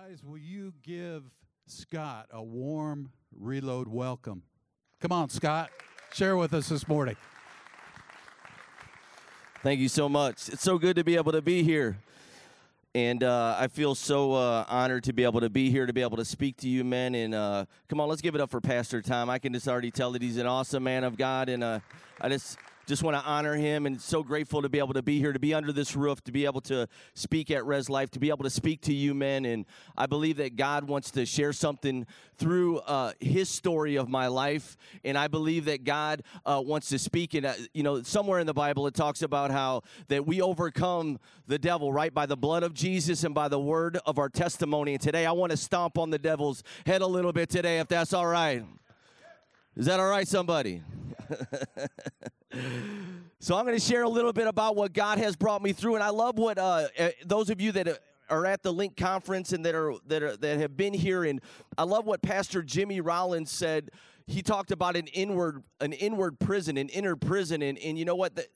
Guys, 0.00 0.24
will 0.24 0.38
you 0.38 0.72
give 0.82 1.24
Scott 1.66 2.26
a 2.30 2.42
warm 2.42 3.10
reload 3.38 3.88
welcome? 3.88 4.42
Come 5.00 5.12
on, 5.12 5.28
Scott. 5.28 5.68
Share 6.14 6.34
with 6.34 6.54
us 6.54 6.70
this 6.70 6.88
morning. 6.88 7.16
Thank 9.62 9.80
you 9.80 9.90
so 9.90 10.08
much. 10.08 10.48
It's 10.48 10.62
so 10.62 10.78
good 10.78 10.96
to 10.96 11.04
be 11.04 11.16
able 11.16 11.32
to 11.32 11.42
be 11.42 11.62
here. 11.62 11.98
And 12.94 13.22
uh, 13.22 13.56
I 13.58 13.66
feel 13.66 13.94
so 13.94 14.32
uh, 14.32 14.64
honored 14.66 15.04
to 15.04 15.12
be 15.12 15.24
able 15.24 15.40
to 15.40 15.50
be 15.50 15.70
here, 15.70 15.84
to 15.84 15.92
be 15.92 16.00
able 16.00 16.16
to 16.16 16.24
speak 16.24 16.56
to 16.58 16.68
you, 16.70 16.84
men. 16.84 17.14
And 17.14 17.34
uh, 17.34 17.66
come 17.88 18.00
on, 18.00 18.08
let's 18.08 18.22
give 18.22 18.34
it 18.34 18.40
up 18.40 18.48
for 18.48 18.62
Pastor 18.62 19.02
Tom. 19.02 19.28
I 19.28 19.38
can 19.38 19.52
just 19.52 19.68
already 19.68 19.90
tell 19.90 20.12
that 20.12 20.22
he's 20.22 20.38
an 20.38 20.46
awesome 20.46 20.84
man 20.84 21.04
of 21.04 21.18
God. 21.18 21.50
And 21.50 21.62
uh, 21.62 21.80
I 22.18 22.30
just 22.30 22.56
just 22.86 23.02
want 23.02 23.16
to 23.16 23.22
honor 23.22 23.54
him 23.54 23.86
and 23.86 24.00
so 24.00 24.22
grateful 24.22 24.62
to 24.62 24.68
be 24.68 24.78
able 24.78 24.94
to 24.94 25.02
be 25.02 25.18
here, 25.18 25.32
to 25.32 25.38
be 25.38 25.54
under 25.54 25.72
this 25.72 25.94
roof, 25.94 26.22
to 26.24 26.32
be 26.32 26.44
able 26.44 26.60
to 26.62 26.88
speak 27.14 27.50
at 27.50 27.64
Res 27.64 27.88
Life, 27.88 28.10
to 28.10 28.18
be 28.18 28.30
able 28.30 28.42
to 28.42 28.50
speak 28.50 28.80
to 28.82 28.92
you 28.92 29.14
men. 29.14 29.44
And 29.44 29.66
I 29.96 30.06
believe 30.06 30.38
that 30.38 30.56
God 30.56 30.88
wants 30.88 31.12
to 31.12 31.24
share 31.24 31.52
something 31.52 32.06
through 32.38 32.78
uh, 32.80 33.12
his 33.20 33.48
story 33.48 33.96
of 33.96 34.08
my 34.08 34.26
life. 34.26 34.76
And 35.04 35.16
I 35.16 35.28
believe 35.28 35.66
that 35.66 35.84
God 35.84 36.22
uh, 36.44 36.60
wants 36.64 36.88
to 36.88 36.98
speak. 36.98 37.34
And, 37.34 37.46
uh, 37.46 37.54
you 37.72 37.84
know, 37.84 38.02
somewhere 38.02 38.40
in 38.40 38.46
the 38.46 38.54
Bible 38.54 38.86
it 38.88 38.94
talks 38.94 39.22
about 39.22 39.52
how 39.52 39.82
that 40.08 40.26
we 40.26 40.42
overcome 40.42 41.20
the 41.46 41.58
devil, 41.58 41.92
right, 41.92 42.12
by 42.12 42.26
the 42.26 42.36
blood 42.36 42.64
of 42.64 42.74
Jesus 42.74 43.22
and 43.22 43.34
by 43.34 43.46
the 43.48 43.60
word 43.60 43.98
of 44.06 44.18
our 44.18 44.28
testimony. 44.28 44.94
And 44.94 45.00
today 45.00 45.24
I 45.24 45.32
want 45.32 45.52
to 45.52 45.56
stomp 45.56 45.98
on 45.98 46.10
the 46.10 46.18
devil's 46.18 46.64
head 46.84 47.00
a 47.00 47.06
little 47.06 47.32
bit 47.32 47.48
today, 47.48 47.78
if 47.78 47.88
that's 47.88 48.12
all 48.12 48.26
right. 48.26 48.64
Is 49.76 49.86
that 49.86 50.00
all 50.00 50.08
right, 50.08 50.26
somebody? 50.26 50.82
so 53.38 53.56
I'm 53.56 53.64
going 53.64 53.76
to 53.76 53.84
share 53.84 54.02
a 54.02 54.08
little 54.08 54.32
bit 54.32 54.46
about 54.46 54.76
what 54.76 54.92
God 54.92 55.18
has 55.18 55.36
brought 55.36 55.62
me 55.62 55.72
through, 55.72 55.94
and 55.94 56.04
I 56.04 56.10
love 56.10 56.38
what 56.38 56.58
uh, 56.58 56.88
eh, 56.96 57.10
those 57.24 57.50
of 57.50 57.60
you 57.60 57.72
that 57.72 58.00
are 58.28 58.46
at 58.46 58.62
the 58.62 58.72
Link 58.72 58.96
conference 58.96 59.52
and 59.52 59.64
that 59.64 59.74
are 59.74 59.94
that 60.06 60.22
are 60.22 60.36
that 60.36 60.58
have 60.58 60.76
been 60.76 60.94
here, 60.94 61.24
and 61.24 61.40
I 61.76 61.84
love 61.84 62.06
what 62.06 62.22
Pastor 62.22 62.62
Jimmy 62.62 63.00
Rollins 63.00 63.50
said. 63.50 63.90
He 64.26 64.40
talked 64.40 64.70
about 64.70 64.96
an 64.96 65.06
inward 65.08 65.62
an 65.80 65.92
inward 65.92 66.38
prison, 66.38 66.76
an 66.76 66.88
inner 66.88 67.16
prison, 67.16 67.62
and 67.62 67.78
and 67.78 67.98
you 67.98 68.04
know 68.04 68.16
what. 68.16 68.36
The, 68.36 68.46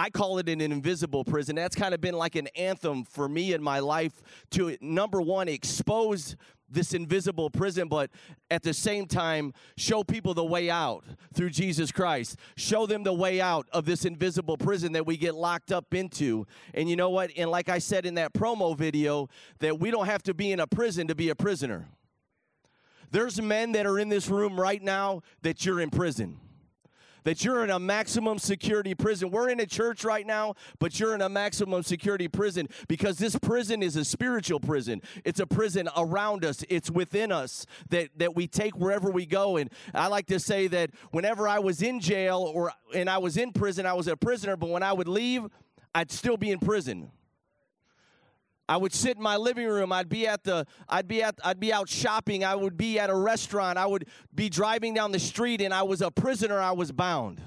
I 0.00 0.10
call 0.10 0.38
it 0.38 0.48
an 0.48 0.60
invisible 0.60 1.24
prison. 1.24 1.56
That's 1.56 1.74
kind 1.74 1.92
of 1.92 2.00
been 2.00 2.14
like 2.14 2.36
an 2.36 2.46
anthem 2.54 3.02
for 3.02 3.28
me 3.28 3.52
in 3.52 3.60
my 3.60 3.80
life 3.80 4.12
to 4.52 4.76
number 4.80 5.20
one 5.20 5.48
expose 5.48 6.36
this 6.70 6.94
invisible 6.94 7.50
prison, 7.50 7.88
but 7.88 8.10
at 8.50 8.62
the 8.62 8.74
same 8.74 9.06
time, 9.06 9.52
show 9.76 10.04
people 10.04 10.34
the 10.34 10.44
way 10.44 10.70
out 10.70 11.04
through 11.32 11.50
Jesus 11.50 11.92
Christ. 11.92 12.36
Show 12.56 12.86
them 12.86 13.02
the 13.02 13.12
way 13.12 13.40
out 13.40 13.66
of 13.72 13.84
this 13.84 14.04
invisible 14.04 14.56
prison 14.56 14.92
that 14.92 15.06
we 15.06 15.16
get 15.16 15.34
locked 15.34 15.72
up 15.72 15.94
into. 15.94 16.46
And 16.74 16.88
you 16.88 16.96
know 16.96 17.10
what? 17.10 17.30
And 17.36 17.50
like 17.50 17.68
I 17.68 17.78
said 17.78 18.06
in 18.06 18.14
that 18.14 18.32
promo 18.32 18.76
video, 18.76 19.28
that 19.60 19.78
we 19.78 19.90
don't 19.90 20.06
have 20.06 20.22
to 20.24 20.34
be 20.34 20.52
in 20.52 20.60
a 20.60 20.66
prison 20.66 21.08
to 21.08 21.14
be 21.14 21.30
a 21.30 21.34
prisoner. 21.34 21.88
There's 23.10 23.40
men 23.40 23.72
that 23.72 23.86
are 23.86 23.98
in 23.98 24.08
this 24.08 24.28
room 24.28 24.60
right 24.60 24.82
now 24.82 25.22
that 25.42 25.64
you're 25.64 25.80
in 25.80 25.90
prison 25.90 26.38
that 27.28 27.44
you're 27.44 27.62
in 27.62 27.68
a 27.68 27.78
maximum 27.78 28.38
security 28.38 28.94
prison. 28.94 29.30
We're 29.30 29.50
in 29.50 29.60
a 29.60 29.66
church 29.66 30.02
right 30.02 30.26
now, 30.26 30.54
but 30.78 30.98
you're 30.98 31.14
in 31.14 31.20
a 31.20 31.28
maximum 31.28 31.82
security 31.82 32.26
prison 32.26 32.70
because 32.88 33.18
this 33.18 33.38
prison 33.38 33.82
is 33.82 33.96
a 33.96 34.04
spiritual 34.06 34.60
prison. 34.60 35.02
It's 35.26 35.38
a 35.38 35.46
prison 35.46 35.90
around 35.94 36.46
us, 36.46 36.64
it's 36.70 36.90
within 36.90 37.30
us 37.30 37.66
that, 37.90 38.08
that 38.16 38.34
we 38.34 38.46
take 38.46 38.78
wherever 38.78 39.10
we 39.10 39.26
go. 39.26 39.58
And 39.58 39.68
I 39.92 40.06
like 40.06 40.24
to 40.28 40.40
say 40.40 40.68
that 40.68 40.88
whenever 41.10 41.46
I 41.46 41.58
was 41.58 41.82
in 41.82 42.00
jail 42.00 42.50
or 42.54 42.72
and 42.94 43.10
I 43.10 43.18
was 43.18 43.36
in 43.36 43.52
prison, 43.52 43.84
I 43.84 43.92
was 43.92 44.08
a 44.08 44.16
prisoner, 44.16 44.56
but 44.56 44.70
when 44.70 44.82
I 44.82 44.94
would 44.94 45.06
leave, 45.06 45.48
I'd 45.94 46.10
still 46.10 46.38
be 46.38 46.50
in 46.50 46.58
prison. 46.58 47.10
I 48.68 48.76
would 48.76 48.92
sit 48.92 49.16
in 49.16 49.22
my 49.22 49.36
living 49.36 49.66
room. 49.66 49.92
I'd 49.92 50.08
be 50.08 50.26
at 50.26 50.44
the 50.44 50.66
I'd 50.88 51.08
be 51.08 51.22
at 51.22 51.38
I'd 51.42 51.58
be 51.58 51.72
out 51.72 51.88
shopping. 51.88 52.44
I 52.44 52.54
would 52.54 52.76
be 52.76 52.98
at 52.98 53.08
a 53.08 53.14
restaurant. 53.14 53.78
I 53.78 53.86
would 53.86 54.06
be 54.34 54.48
driving 54.48 54.94
down 54.94 55.12
the 55.12 55.18
street 55.18 55.60
and 55.62 55.72
I 55.72 55.82
was 55.82 56.02
a 56.02 56.10
prisoner. 56.10 56.60
I 56.60 56.72
was 56.72 56.92
bound. 56.92 57.40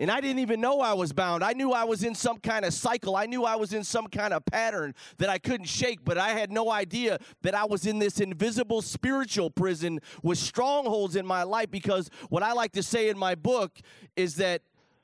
And 0.00 0.12
I 0.12 0.20
didn't 0.20 0.38
even 0.38 0.60
know 0.60 0.80
I 0.80 0.92
was 0.92 1.12
bound. 1.12 1.42
I 1.42 1.54
knew 1.54 1.72
I 1.72 1.82
was 1.82 2.04
in 2.04 2.14
some 2.14 2.38
kind 2.38 2.64
of 2.64 2.72
cycle. 2.72 3.16
I 3.16 3.26
knew 3.26 3.44
I 3.44 3.56
was 3.56 3.72
in 3.72 3.82
some 3.82 4.06
kind 4.06 4.32
of 4.32 4.44
pattern 4.46 4.94
that 5.16 5.28
I 5.28 5.38
couldn't 5.38 5.66
shake, 5.66 6.04
but 6.04 6.16
I 6.16 6.28
had 6.28 6.52
no 6.52 6.70
idea 6.70 7.18
that 7.42 7.56
I 7.56 7.64
was 7.64 7.84
in 7.84 7.98
this 7.98 8.20
invisible 8.20 8.80
spiritual 8.80 9.50
prison 9.50 9.98
with 10.22 10.38
strongholds 10.38 11.16
in 11.16 11.26
my 11.26 11.42
life 11.42 11.72
because 11.72 12.10
what 12.28 12.44
I 12.44 12.52
like 12.52 12.72
to 12.72 12.82
say 12.82 13.08
in 13.08 13.18
my 13.18 13.34
book 13.34 13.80
is 14.14 14.36
that 14.36 14.62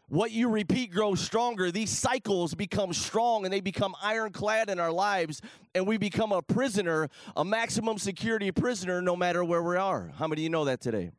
what 0.09 0.31
you 0.31 0.48
repeat 0.48 0.91
grows 0.92 1.20
stronger. 1.20 1.70
These 1.70 1.91
cycles 1.91 2.54
become 2.54 2.92
strong 2.92 3.44
and 3.44 3.53
they 3.53 3.60
become 3.60 3.94
ironclad 4.03 4.69
in 4.69 4.78
our 4.78 4.92
lives, 4.92 5.41
and 5.75 5.87
we 5.87 5.97
become 5.97 6.32
a 6.32 6.42
prisoner, 6.42 7.09
a 7.37 7.44
maximum 7.44 7.98
security 7.98 8.50
prisoner, 8.53 9.00
no 9.00 9.16
matter 9.16 9.44
where 9.44 9.62
we 9.62 9.76
are. 9.76 10.12
How 10.16 10.28
many 10.28 10.43
of 10.43 10.44
you 10.44 10.50
know 10.50 10.66
that 10.66 10.81
today? 10.81 11.12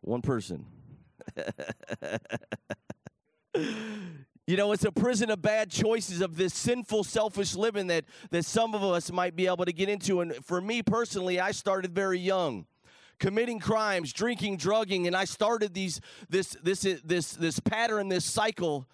One 0.00 0.22
person. 0.22 0.66
you 4.46 4.56
know, 4.56 4.72
it's 4.72 4.84
a 4.84 4.92
prison 4.92 5.30
of 5.30 5.40
bad 5.40 5.70
choices, 5.70 6.20
of 6.20 6.36
this 6.36 6.52
sinful, 6.52 7.04
selfish 7.04 7.54
living 7.54 7.86
that, 7.86 8.04
that 8.30 8.44
some 8.44 8.74
of 8.74 8.82
us 8.82 9.10
might 9.10 9.36
be 9.36 9.46
able 9.46 9.64
to 9.64 9.72
get 9.72 9.88
into. 9.88 10.20
And 10.20 10.34
for 10.44 10.60
me 10.60 10.82
personally, 10.82 11.40
I 11.40 11.52
started 11.52 11.94
very 11.94 12.18
young 12.18 12.66
committing 13.18 13.58
crimes, 13.58 14.12
drinking, 14.12 14.56
drugging, 14.56 15.06
and 15.06 15.16
I 15.16 15.24
started 15.24 15.74
these 15.74 16.00
this 16.28 16.56
this 16.62 16.82
this 17.04 17.32
this 17.32 17.60
pattern, 17.60 18.08
this 18.08 18.24
cycle 18.24 18.86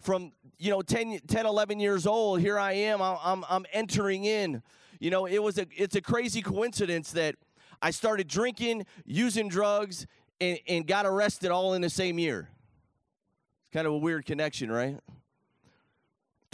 from 0.00 0.32
you 0.58 0.70
know 0.70 0.82
10, 0.82 1.20
10 1.26 1.46
11 1.46 1.80
years 1.80 2.06
old. 2.06 2.40
Here 2.40 2.58
I 2.58 2.72
am. 2.72 3.00
I'm 3.02 3.44
I'm 3.48 3.66
entering 3.72 4.24
in. 4.24 4.62
You 5.00 5.10
know, 5.10 5.26
it 5.26 5.42
was 5.42 5.58
a 5.58 5.66
it's 5.76 5.96
a 5.96 6.00
crazy 6.00 6.42
coincidence 6.42 7.12
that 7.12 7.36
I 7.82 7.90
started 7.90 8.28
drinking, 8.28 8.86
using 9.04 9.48
drugs, 9.48 10.06
and, 10.40 10.58
and 10.68 10.86
got 10.86 11.06
arrested 11.06 11.50
all 11.50 11.74
in 11.74 11.82
the 11.82 11.90
same 11.90 12.18
year. 12.18 12.48
It's 13.62 13.72
kind 13.72 13.86
of 13.86 13.92
a 13.92 13.98
weird 13.98 14.24
connection, 14.24 14.70
right? 14.70 14.98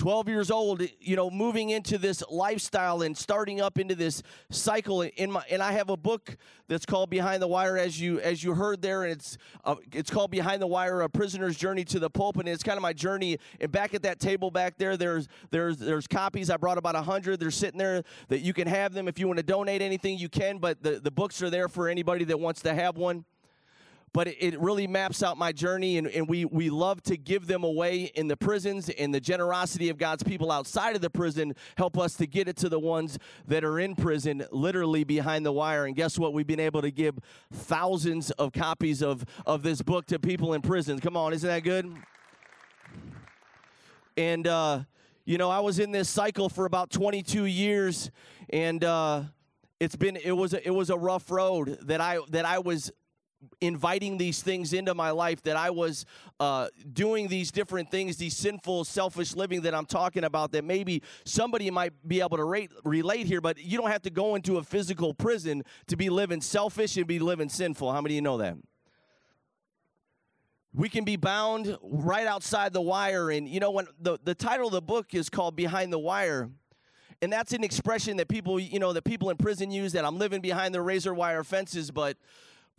12 0.01 0.29
years 0.29 0.51
old, 0.51 0.83
you 0.99 1.15
know, 1.15 1.29
moving 1.29 1.69
into 1.69 1.99
this 1.99 2.23
lifestyle 2.31 3.03
and 3.03 3.15
starting 3.15 3.61
up 3.61 3.79
into 3.79 3.95
this 3.95 4.23
cycle 4.51 5.03
in 5.03 5.31
my 5.31 5.45
and 5.51 5.63
I 5.63 5.73
have 5.73 5.91
a 5.91 5.97
book 5.97 6.39
that's 6.69 6.87
called 6.87 7.11
Behind 7.11 7.43
the 7.43 7.47
Wire 7.47 7.77
as 7.77 8.01
you 8.01 8.19
as 8.21 8.43
you 8.43 8.55
heard 8.55 8.81
there 8.81 9.03
and 9.03 9.13
it's 9.13 9.37
uh, 9.63 9.75
it's 9.93 10.11
called 10.11 10.31
Behind 10.31 10.63
the 10.63 10.67
Wire 10.67 11.03
a 11.03 11.09
prisoner's 11.11 11.55
journey 11.55 11.85
to 11.85 11.99
the 11.99 12.09
pulpit 12.09 12.47
and 12.47 12.49
it's 12.49 12.63
kind 12.63 12.79
of 12.79 12.83
my 12.83 12.95
journey. 12.95 13.37
And 13.61 13.71
back 13.71 13.93
at 13.93 14.03
that 14.05 14.21
table 14.21 14.51
back 14.51 14.79
there 14.79 14.97
there's 14.97 15.29
there's 15.51 15.77
there's 15.77 16.07
copies. 16.07 16.49
I 16.49 16.57
brought 16.57 16.79
about 16.79 16.95
100 16.95 17.39
they're 17.39 17.51
sitting 17.51 17.77
there 17.77 18.03
that 18.29 18.41
you 18.41 18.55
can 18.55 18.69
have 18.69 18.95
them. 18.95 19.07
If 19.07 19.19
you 19.19 19.27
want 19.27 19.37
to 19.37 19.43
donate 19.43 19.83
anything 19.83 20.17
you 20.17 20.31
can 20.31 20.57
but 20.57 20.83
the 20.83 20.99
the 20.99 21.11
books 21.11 21.43
are 21.43 21.51
there 21.51 21.69
for 21.69 21.91
anybody 21.91 22.25
that 22.25 22.41
wants 22.41 22.63
to 22.63 22.73
have 22.73 22.97
one 22.97 23.27
but 24.13 24.27
it, 24.27 24.59
really 24.61 24.87
maps 24.87 25.23
out 25.23 25.39
my 25.39 25.53
journey 25.53 25.97
and, 25.97 26.07
and 26.09 26.29
we, 26.29 26.45
we 26.45 26.69
love 26.69 27.03
to 27.03 27.17
give 27.17 27.47
them 27.47 27.65
away 27.65 28.11
in 28.15 28.29
the 28.29 28.37
prisons 28.37 28.89
and 28.91 29.15
the 29.15 29.21
generosity 29.21 29.89
of 29.89 29.97
god's 29.99 30.23
people 30.23 30.51
outside 30.51 30.97
of 30.97 31.03
the 31.03 31.11
prison 31.11 31.55
help 31.77 31.97
us 31.99 32.15
to 32.15 32.27
get 32.27 32.49
it 32.49 32.57
to 32.57 32.69
the 32.69 32.79
ones 32.79 33.19
that 33.47 33.65
are 33.65 33.79
in 33.79 33.95
prison 33.95 34.45
literally 34.51 35.05
behind 35.05 35.45
the 35.47 35.53
wire. 35.53 35.87
And 35.87 35.95
guess 35.97 36.19
what? 36.19 36.33
We've 36.33 36.47
been 36.47 36.61
able 36.61 36.83
to 36.83 36.91
give 36.91 37.19
thousands 37.53 38.31
of 38.33 38.53
copies 38.53 39.03
of, 39.03 39.25
of 39.47 39.63
this 39.63 39.83
book 39.83 40.07
to 40.07 40.19
people 40.19 40.55
in 40.55 40.63
prison. 40.63 40.99
come 40.99 41.17
on 41.17 41.33
isn't 41.33 41.49
that 41.49 41.63
good? 41.63 41.93
And 44.17 44.47
uh, 44.47 44.81
you 45.25 45.39
know 45.39 45.51
i 45.51 45.61
was 45.61 45.79
in 45.79 45.93
this 45.93 46.09
cycle 46.09 46.49
for 46.49 46.65
about 46.65 46.91
22 46.91 47.45
years 47.45 48.11
and 48.49 48.83
uh, 48.83 49.23
it's 49.79 49.97
been 49.97 50.17
it 50.17 50.33
was 50.33 50.55
a, 50.55 50.67
it 50.67 50.71
was 50.71 50.91
a 50.91 50.97
rough 50.97 51.31
road 51.31 51.79
that 51.83 52.01
I 52.01 52.19
that 52.29 52.45
I 52.45 52.59
was 52.59 52.93
inviting 53.61 54.19
these 54.19 54.43
things 54.43 54.73
into 54.73 54.95
my 54.95 55.11
life 55.11 55.43
that 55.43 55.57
I 55.57 55.71
was 55.71 56.05
uh, 56.39 56.69
doing 56.93 57.29
these 57.29 57.51
different 57.51 57.91
things, 57.91 58.17
these 58.17 58.37
sinful, 58.37 58.85
selfish 58.85 59.35
living 59.35 59.63
that 59.63 59.75
I'm 59.75 59.87
talking 59.87 60.25
about, 60.25 60.53
that 60.53 60.65
maybe 60.65 61.03
somebody 61.25 61.71
might 61.71 61.93
be 62.07 62.21
able 62.21 62.37
to 62.37 62.45
rate, 62.45 62.71
relate 62.85 63.27
here, 63.27 63.41
but 63.41 63.59
you 63.59 63.79
don't 63.79 63.91
have 63.91 64.03
to 64.03 64.11
go 64.11 64.35
into 64.35 64.59
a 64.59 64.63
physical 64.63 65.15
prison 65.15 65.63
to 65.89 65.97
be 65.97 66.11
living 66.11 66.41
selfish 66.41 66.97
and 66.97 67.07
be 67.07 67.19
living 67.19 67.49
sinful. 67.49 67.93
How 67.93 68.01
many 68.01 68.15
of 68.15 68.17
you 68.17 68.23
know 68.23 68.39
that? 68.39 68.57
We 70.73 70.89
can 70.89 71.05
be 71.05 71.17
bound 71.17 71.77
right 71.83 72.27
outside 72.27 72.73
the 72.73 72.81
wire. 72.81 73.31
And 73.31 73.49
you 73.49 73.59
know, 73.59 73.73
when 73.73 73.87
the, 74.01 74.19
the 74.23 74.35
title 74.35 74.69
of 74.69 74.73
the 74.73 74.83
book 74.83 75.15
is 75.15 75.29
called 75.29 75.57
Behind 75.57 75.93
the 75.93 75.99
Wire, 75.99 76.49
and 77.23 77.33
that's 77.33 77.53
an 77.53 77.65
expression 77.65 78.17
that 78.17 78.29
people, 78.29 78.59
you 78.59 78.79
know, 78.79 78.93
that 78.93 79.03
people 79.03 79.29
in 79.31 79.37
prison 79.37 79.71
use 79.71 79.93
that 79.93 80.05
I'm 80.05 80.19
living 80.19 80.41
behind 80.41 80.75
the 80.75 80.81
razor 80.81 81.13
wire 81.13 81.45
fences, 81.45 81.91
but 81.91 82.17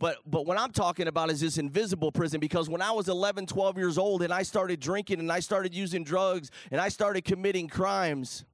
but 0.02 0.18
but 0.26 0.46
what 0.46 0.58
I'm 0.58 0.72
talking 0.72 1.06
about 1.06 1.30
is 1.30 1.40
this 1.40 1.58
invisible 1.58 2.10
prison 2.10 2.40
because 2.40 2.68
when 2.68 2.82
I 2.82 2.90
was 2.90 3.08
11, 3.08 3.46
12 3.46 3.78
years 3.78 3.98
old 3.98 4.22
and 4.22 4.32
I 4.32 4.42
started 4.42 4.80
drinking 4.80 5.20
and 5.20 5.30
I 5.30 5.38
started 5.38 5.72
using 5.72 6.02
drugs 6.02 6.50
and 6.72 6.80
I 6.80 6.88
started 6.88 7.24
committing 7.24 7.68
crimes 7.68 8.44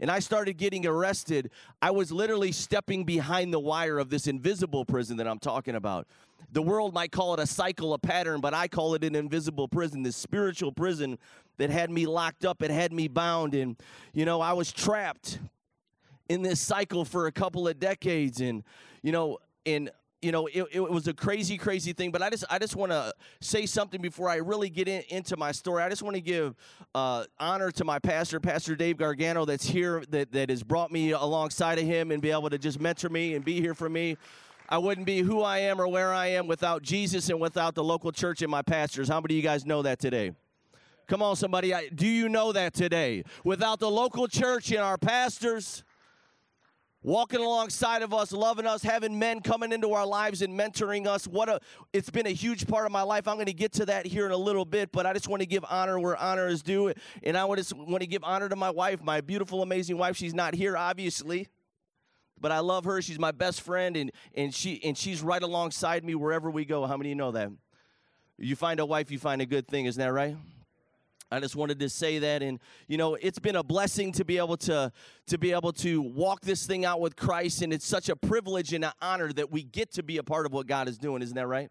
and 0.00 0.10
I 0.10 0.18
started 0.18 0.54
getting 0.54 0.84
arrested, 0.84 1.52
I 1.80 1.92
was 1.92 2.10
literally 2.10 2.50
stepping 2.50 3.04
behind 3.04 3.54
the 3.54 3.60
wire 3.60 4.00
of 4.00 4.10
this 4.10 4.26
invisible 4.26 4.84
prison 4.84 5.16
that 5.18 5.28
I'm 5.28 5.38
talking 5.38 5.76
about. 5.76 6.08
The 6.50 6.60
world 6.60 6.92
might 6.92 7.12
call 7.12 7.34
it 7.34 7.40
a 7.40 7.46
cycle, 7.46 7.94
a 7.94 8.00
pattern, 8.00 8.40
but 8.40 8.52
I 8.52 8.66
call 8.66 8.94
it 8.94 9.04
an 9.04 9.14
invisible 9.14 9.68
prison, 9.68 10.02
this 10.02 10.16
spiritual 10.16 10.72
prison 10.72 11.18
that 11.58 11.70
had 11.70 11.88
me 11.88 12.06
locked 12.06 12.44
up, 12.44 12.62
it 12.62 12.72
had 12.72 12.92
me 12.92 13.06
bound, 13.06 13.54
and 13.54 13.76
you 14.12 14.24
know, 14.24 14.40
I 14.40 14.54
was 14.54 14.72
trapped 14.72 15.38
in 16.28 16.42
this 16.42 16.60
cycle 16.60 17.04
for 17.04 17.28
a 17.28 17.32
couple 17.32 17.68
of 17.68 17.78
decades, 17.78 18.40
and 18.40 18.64
you 19.02 19.12
know, 19.12 19.38
and 19.64 19.90
you 20.22 20.32
know, 20.32 20.46
it, 20.46 20.66
it 20.72 20.80
was 20.80 21.08
a 21.08 21.14
crazy, 21.14 21.58
crazy 21.58 21.92
thing. 21.92 22.10
But 22.10 22.22
I 22.22 22.30
just, 22.30 22.44
I 22.48 22.58
just 22.58 22.74
want 22.74 22.92
to 22.92 23.12
say 23.40 23.66
something 23.66 24.00
before 24.00 24.28
I 24.28 24.36
really 24.36 24.70
get 24.70 24.88
in, 24.88 25.02
into 25.08 25.36
my 25.36 25.52
story. 25.52 25.82
I 25.82 25.88
just 25.88 26.02
want 26.02 26.16
to 26.16 26.20
give 26.20 26.54
uh, 26.94 27.24
honor 27.38 27.70
to 27.72 27.84
my 27.84 27.98
pastor, 27.98 28.40
Pastor 28.40 28.74
Dave 28.76 28.96
Gargano, 28.96 29.44
that's 29.44 29.66
here, 29.66 30.02
that, 30.10 30.32
that 30.32 30.50
has 30.50 30.62
brought 30.62 30.90
me 30.90 31.12
alongside 31.12 31.78
of 31.78 31.84
him 31.84 32.10
and 32.10 32.22
be 32.22 32.30
able 32.30 32.50
to 32.50 32.58
just 32.58 32.80
mentor 32.80 33.08
me 33.08 33.34
and 33.34 33.44
be 33.44 33.60
here 33.60 33.74
for 33.74 33.88
me. 33.88 34.16
I 34.68 34.78
wouldn't 34.78 35.06
be 35.06 35.20
who 35.20 35.42
I 35.42 35.58
am 35.58 35.80
or 35.80 35.86
where 35.86 36.12
I 36.12 36.28
am 36.28 36.48
without 36.48 36.82
Jesus 36.82 37.28
and 37.28 37.40
without 37.40 37.74
the 37.74 37.84
local 37.84 38.10
church 38.10 38.42
and 38.42 38.50
my 38.50 38.62
pastors. 38.62 39.08
How 39.08 39.20
many 39.20 39.34
of 39.34 39.36
you 39.36 39.42
guys 39.42 39.64
know 39.64 39.82
that 39.82 40.00
today? 40.00 40.32
Come 41.06 41.22
on, 41.22 41.36
somebody. 41.36 41.72
Do 41.94 42.06
you 42.06 42.28
know 42.28 42.50
that 42.50 42.74
today? 42.74 43.22
Without 43.44 43.78
the 43.78 43.90
local 43.90 44.26
church 44.26 44.72
and 44.72 44.80
our 44.80 44.98
pastors, 44.98 45.84
walking 47.06 47.38
alongside 47.38 48.02
of 48.02 48.12
us, 48.12 48.32
loving 48.32 48.66
us, 48.66 48.82
having 48.82 49.16
men 49.16 49.40
coming 49.40 49.70
into 49.70 49.92
our 49.92 50.04
lives 50.04 50.42
and 50.42 50.58
mentoring 50.58 51.06
us. 51.06 51.24
What 51.26 51.48
a 51.48 51.60
it's 51.92 52.10
been 52.10 52.26
a 52.26 52.30
huge 52.30 52.66
part 52.66 52.84
of 52.84 52.90
my 52.90 53.02
life. 53.02 53.28
I'm 53.28 53.36
going 53.36 53.46
to 53.46 53.52
get 53.52 53.72
to 53.74 53.86
that 53.86 54.06
here 54.06 54.26
in 54.26 54.32
a 54.32 54.36
little 54.36 54.64
bit, 54.64 54.90
but 54.90 55.06
I 55.06 55.12
just 55.12 55.28
want 55.28 55.40
to 55.40 55.46
give 55.46 55.64
honor 55.70 56.00
where 56.00 56.16
honor 56.16 56.48
is 56.48 56.62
due. 56.62 56.92
And 57.22 57.36
I 57.38 57.54
just 57.54 57.72
want 57.72 58.00
to 58.00 58.08
give 58.08 58.24
honor 58.24 58.48
to 58.48 58.56
my 58.56 58.70
wife, 58.70 59.02
my 59.02 59.20
beautiful, 59.20 59.62
amazing 59.62 59.96
wife. 59.96 60.16
She's 60.16 60.34
not 60.34 60.54
here, 60.54 60.76
obviously. 60.76 61.48
But 62.38 62.52
I 62.52 62.58
love 62.58 62.84
her. 62.84 63.00
She's 63.00 63.18
my 63.18 63.30
best 63.30 63.62
friend, 63.62 63.96
and, 63.96 64.12
and 64.34 64.52
she 64.52 64.82
and 64.84 64.98
she's 64.98 65.22
right 65.22 65.42
alongside 65.42 66.04
me 66.04 66.14
wherever 66.14 66.50
we 66.50 66.66
go. 66.66 66.84
How 66.86 66.98
many 66.98 67.08
of 67.08 67.12
you 67.12 67.14
know 67.14 67.30
that? 67.30 67.50
You 68.36 68.56
find 68.56 68.78
a 68.78 68.84
wife, 68.84 69.10
you 69.10 69.18
find 69.18 69.40
a 69.40 69.46
good 69.46 69.66
thing, 69.66 69.86
isn't 69.86 69.98
that 69.98 70.12
right? 70.12 70.36
I 71.30 71.40
just 71.40 71.56
wanted 71.56 71.80
to 71.80 71.88
say 71.88 72.20
that 72.20 72.42
and 72.42 72.60
you 72.86 72.96
know 72.96 73.14
it's 73.14 73.38
been 73.38 73.56
a 73.56 73.62
blessing 73.62 74.12
to 74.12 74.24
be 74.24 74.38
able 74.38 74.56
to 74.58 74.92
to 75.26 75.38
be 75.38 75.52
able 75.52 75.72
to 75.72 76.00
walk 76.00 76.42
this 76.42 76.66
thing 76.66 76.84
out 76.84 77.00
with 77.00 77.16
Christ 77.16 77.62
and 77.62 77.72
it's 77.72 77.86
such 77.86 78.08
a 78.08 78.16
privilege 78.16 78.72
and 78.72 78.84
an 78.84 78.92
honor 79.02 79.32
that 79.32 79.50
we 79.50 79.64
get 79.64 79.92
to 79.94 80.02
be 80.02 80.18
a 80.18 80.22
part 80.22 80.46
of 80.46 80.52
what 80.52 80.66
God 80.66 80.88
is 80.88 80.98
doing 80.98 81.22
isn't 81.22 81.34
that 81.34 81.46
right? 81.46 81.70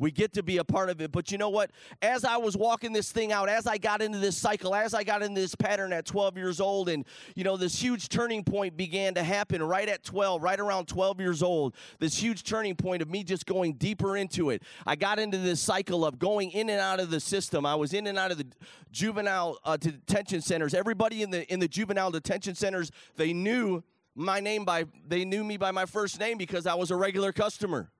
We 0.00 0.10
get 0.10 0.32
to 0.32 0.42
be 0.42 0.56
a 0.56 0.64
part 0.64 0.88
of 0.88 1.02
it. 1.02 1.12
But 1.12 1.30
you 1.30 1.36
know 1.36 1.50
what? 1.50 1.70
As 2.00 2.24
I 2.24 2.38
was 2.38 2.56
walking 2.56 2.94
this 2.94 3.12
thing 3.12 3.32
out, 3.32 3.50
as 3.50 3.66
I 3.66 3.76
got 3.76 4.00
into 4.00 4.18
this 4.18 4.36
cycle, 4.36 4.74
as 4.74 4.94
I 4.94 5.04
got 5.04 5.22
into 5.22 5.38
this 5.38 5.54
pattern 5.54 5.92
at 5.92 6.06
12 6.06 6.38
years 6.38 6.58
old, 6.58 6.88
and 6.88 7.04
you 7.36 7.44
know, 7.44 7.58
this 7.58 7.80
huge 7.80 8.08
turning 8.08 8.42
point 8.42 8.78
began 8.78 9.12
to 9.14 9.22
happen 9.22 9.62
right 9.62 9.88
at 9.88 10.02
12, 10.02 10.42
right 10.42 10.58
around 10.58 10.88
12 10.88 11.20
years 11.20 11.42
old. 11.42 11.74
This 11.98 12.16
huge 12.16 12.44
turning 12.44 12.74
point 12.74 13.02
of 13.02 13.10
me 13.10 13.22
just 13.22 13.44
going 13.44 13.74
deeper 13.74 14.16
into 14.16 14.48
it. 14.48 14.62
I 14.86 14.96
got 14.96 15.18
into 15.18 15.36
this 15.36 15.60
cycle 15.60 16.06
of 16.06 16.18
going 16.18 16.50
in 16.52 16.70
and 16.70 16.80
out 16.80 16.98
of 16.98 17.10
the 17.10 17.20
system. 17.20 17.66
I 17.66 17.74
was 17.74 17.92
in 17.92 18.06
and 18.06 18.18
out 18.18 18.30
of 18.30 18.38
the 18.38 18.46
juvenile 18.90 19.58
uh, 19.64 19.76
detention 19.76 20.40
centers. 20.40 20.72
Everybody 20.72 21.22
in 21.22 21.30
the 21.30 21.46
in 21.52 21.60
the 21.60 21.68
juvenile 21.68 22.10
detention 22.10 22.54
centers, 22.54 22.90
they 23.16 23.34
knew 23.34 23.84
my 24.14 24.40
name 24.40 24.64
by 24.64 24.86
they 25.06 25.26
knew 25.26 25.44
me 25.44 25.58
by 25.58 25.72
my 25.72 25.84
first 25.84 26.18
name 26.18 26.38
because 26.38 26.66
I 26.66 26.74
was 26.74 26.90
a 26.90 26.96
regular 26.96 27.32
customer. 27.32 27.90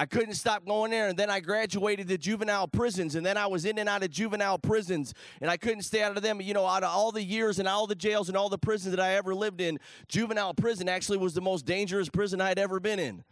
I 0.00 0.06
couldn't 0.06 0.34
stop 0.34 0.64
going 0.64 0.92
there. 0.92 1.08
And 1.08 1.18
then 1.18 1.28
I 1.28 1.40
graduated 1.40 2.06
to 2.06 2.16
juvenile 2.16 2.68
prisons. 2.68 3.16
And 3.16 3.26
then 3.26 3.36
I 3.36 3.48
was 3.48 3.64
in 3.64 3.78
and 3.78 3.88
out 3.88 4.04
of 4.04 4.10
juvenile 4.10 4.56
prisons. 4.56 5.12
And 5.40 5.50
I 5.50 5.56
couldn't 5.56 5.82
stay 5.82 6.02
out 6.04 6.16
of 6.16 6.22
them. 6.22 6.40
You 6.40 6.54
know, 6.54 6.64
out 6.64 6.84
of 6.84 6.90
all 6.90 7.10
the 7.10 7.22
years 7.22 7.58
and 7.58 7.66
all 7.66 7.88
the 7.88 7.96
jails 7.96 8.28
and 8.28 8.38
all 8.38 8.48
the 8.48 8.58
prisons 8.58 8.94
that 8.94 9.00
I 9.00 9.14
ever 9.14 9.34
lived 9.34 9.60
in, 9.60 9.80
juvenile 10.06 10.54
prison 10.54 10.88
actually 10.88 11.18
was 11.18 11.34
the 11.34 11.40
most 11.40 11.66
dangerous 11.66 12.08
prison 12.08 12.40
I'd 12.40 12.60
ever 12.60 12.78
been 12.78 13.00
in. 13.00 13.24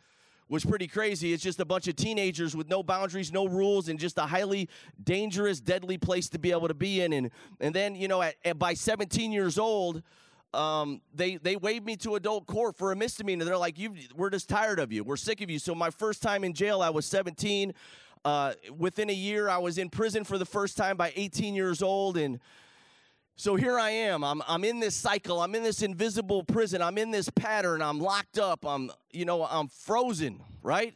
Was 0.48 0.64
pretty 0.64 0.88
crazy. 0.88 1.32
It's 1.32 1.42
just 1.42 1.60
a 1.60 1.64
bunch 1.64 1.86
of 1.88 1.96
teenagers 1.96 2.56
with 2.56 2.68
no 2.68 2.82
boundaries, 2.82 3.32
no 3.32 3.46
rules, 3.46 3.88
and 3.88 3.98
just 3.98 4.18
a 4.18 4.22
highly 4.22 4.68
dangerous, 5.02 5.60
deadly 5.60 5.98
place 5.98 6.28
to 6.30 6.38
be 6.38 6.50
able 6.50 6.68
to 6.68 6.74
be 6.74 7.00
in. 7.00 7.12
And 7.12 7.30
and 7.60 7.74
then 7.74 7.96
you 7.96 8.06
know, 8.06 8.22
at, 8.22 8.36
at 8.44 8.56
by 8.56 8.74
17 8.74 9.32
years 9.32 9.58
old, 9.58 10.02
um, 10.54 11.00
they 11.14 11.36
they 11.36 11.56
waived 11.56 11.84
me 11.84 11.96
to 11.98 12.14
adult 12.14 12.46
court 12.46 12.76
for 12.76 12.92
a 12.92 12.96
misdemeanor. 12.96 13.44
They're 13.44 13.58
like, 13.58 13.78
"You, 13.78 13.94
we're 14.14 14.30
just 14.30 14.48
tired 14.48 14.78
of 14.78 14.92
you. 14.92 15.04
We're 15.04 15.16
sick 15.16 15.40
of 15.40 15.50
you." 15.50 15.58
So 15.58 15.74
my 15.74 15.90
first 15.90 16.22
time 16.22 16.44
in 16.44 16.52
jail, 16.52 16.82
I 16.82 16.90
was 16.90 17.06
17. 17.06 17.74
Uh, 18.24 18.54
within 18.76 19.08
a 19.08 19.14
year, 19.14 19.48
I 19.48 19.58
was 19.58 19.78
in 19.78 19.88
prison 19.88 20.24
for 20.24 20.36
the 20.38 20.46
first 20.46 20.76
time 20.76 20.96
by 20.96 21.12
18 21.14 21.54
years 21.54 21.80
old, 21.80 22.16
and 22.16 22.40
so 23.36 23.54
here 23.54 23.78
I 23.78 23.90
am. 23.90 24.24
I'm 24.24 24.42
I'm 24.48 24.64
in 24.64 24.80
this 24.80 24.94
cycle. 24.94 25.40
I'm 25.40 25.54
in 25.54 25.62
this 25.62 25.82
invisible 25.82 26.42
prison. 26.42 26.82
I'm 26.82 26.98
in 26.98 27.10
this 27.10 27.28
pattern. 27.30 27.82
I'm 27.82 28.00
locked 28.00 28.38
up. 28.38 28.64
I'm 28.66 28.90
you 29.12 29.24
know 29.24 29.44
I'm 29.44 29.68
frozen. 29.68 30.42
Right 30.62 30.94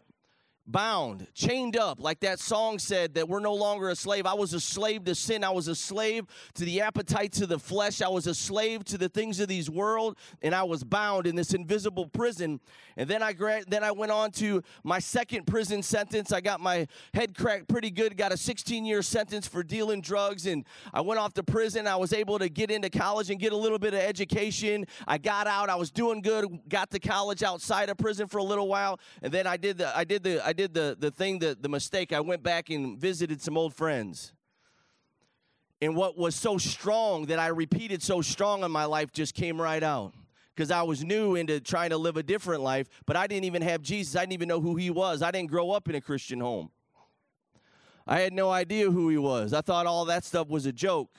bound, 0.71 1.27
chained 1.35 1.77
up, 1.77 2.01
like 2.01 2.21
that 2.21 2.39
song 2.39 2.79
said, 2.79 3.15
that 3.15 3.29
we're 3.29 3.41
no 3.41 3.55
longer 3.55 3.91
a 3.91 3.97
slave. 3.97 4.27
I 4.27 4.35
was 4.35 4.55
a 4.55 4.61
slave 4.61 5.05
to 5.05 5.15
sin. 5.15 5.43
I 5.43 5.51
was 5.51 5.69
a 5.69 5.75
slave 5.75 6.27
to 6.55 6.65
the 6.65 6.81
appetites 6.81 7.41
of 7.41 7.49
the 7.49 7.59
flesh. 7.59 8.03
I 8.03 8.09
was 8.09 8.27
a 8.27 8.35
slave 8.35 8.85
to 8.85 8.99
the 8.99 9.09
things 9.09 9.41
of 9.41 9.49
these 9.49 9.69
world, 9.69 10.17
and 10.43 10.55
I 10.55 10.63
was 10.63 10.85
bound 10.85 11.27
in 11.27 11.37
this 11.37 11.55
invisible 11.55 12.07
prison. 12.07 12.61
And 12.97 13.09
then 13.09 13.23
I 13.23 13.33
gra- 13.33 13.65
then 13.67 13.83
I 13.83 13.93
went 13.93 14.13
on 14.13 14.31
to 14.33 14.63
my 14.85 14.99
second 14.99 15.47
prison 15.47 15.83
sentence. 15.83 16.33
I 16.33 16.41
got 16.41 16.61
my 16.61 16.87
head 17.15 17.37
cracked 17.37 17.69
pretty 17.69 17.91
good. 17.91 18.17
Got 18.17 18.33
a 18.33 18.37
16 18.37 18.85
year 18.85 19.03
sentence 19.03 19.47
for 19.47 19.63
dealing 19.63 20.01
drugs, 20.01 20.47
and 20.47 20.65
I 20.93 21.01
went 21.01 21.19
off 21.19 21.35
to 21.35 21.43
prison. 21.43 21.87
I 21.87 21.97
was 21.97 22.13
able 22.13 22.39
to 22.39 22.49
get 22.49 22.71
into 22.71 22.91
college 22.91 23.31
and 23.31 23.41
get 23.41 23.53
a 23.53 23.57
little 23.57 23.79
bit 23.79 23.95
of 23.95 24.01
education. 24.01 24.87
I 25.07 25.19
got 25.19 25.47
out. 25.47 25.71
I 25.71 25.77
was 25.77 25.91
doing 25.91 26.21
good. 26.21 26.47
Got 26.69 26.91
to 26.91 26.99
college 26.99 27.43
outside 27.43 27.89
of 27.89 27.97
prison 27.97 28.27
for 28.27 28.39
a 28.39 28.45
little 28.45 28.69
while, 28.69 29.01
and 29.23 29.33
then 29.33 29.47
I 29.47 29.57
did 29.57 29.79
the 29.79 29.97
I 29.97 30.05
did 30.05 30.23
the 30.23 30.47
I 30.47 30.53
did 30.53 30.60
the, 30.67 30.97
the 30.99 31.11
thing, 31.11 31.39
the, 31.39 31.57
the 31.61 31.69
mistake. 31.69 32.13
I 32.13 32.21
went 32.21 32.43
back 32.43 32.71
and 32.71 32.99
visited 32.99 33.41
some 33.43 33.57
old 33.57 33.75
friends. 33.75 34.33
And 35.83 35.97
what 35.97 36.19
was 36.19 36.35
so 36.35 36.59
strong 36.59 37.27
that 37.27 37.39
I 37.39 37.49
repeated 37.49 38.03
so 38.03 38.21
strong 38.21 38.63
in 38.65 38.71
my 38.71 38.85
life 38.85 39.13
just 39.13 39.35
came 39.35 39.61
right 39.61 39.83
out. 39.83 40.13
Because 40.55 40.71
I 40.71 40.83
was 40.83 41.03
new 41.03 41.37
into 41.37 41.59
trying 41.61 41.91
to 41.91 41.97
live 41.97 42.17
a 42.19 42.23
different 42.23 42.63
life, 42.63 42.89
but 43.07 43.17
I 43.17 43.27
didn't 43.27 43.45
even 43.45 43.63
have 43.63 43.81
Jesus. 43.81 44.15
I 44.15 44.21
didn't 44.21 44.35
even 44.35 44.49
know 44.49 44.61
who 44.61 44.77
he 44.77 44.91
was. 44.91 45.23
I 45.23 45.31
didn't 45.31 45.51
grow 45.51 45.71
up 45.71 45.89
in 45.89 45.95
a 45.95 46.01
Christian 46.01 46.41
home. 46.41 46.71
I 48.07 48.21
had 48.21 48.33
no 48.33 48.51
idea 48.51 48.91
who 48.91 49.09
he 49.09 49.17
was. 49.17 49.55
I 49.55 49.63
thought 49.63 49.87
all 49.87 50.05
that 50.07 50.25
stuff 50.25 50.49
was 50.49 50.67
a 50.67 50.73
joke. 50.73 51.15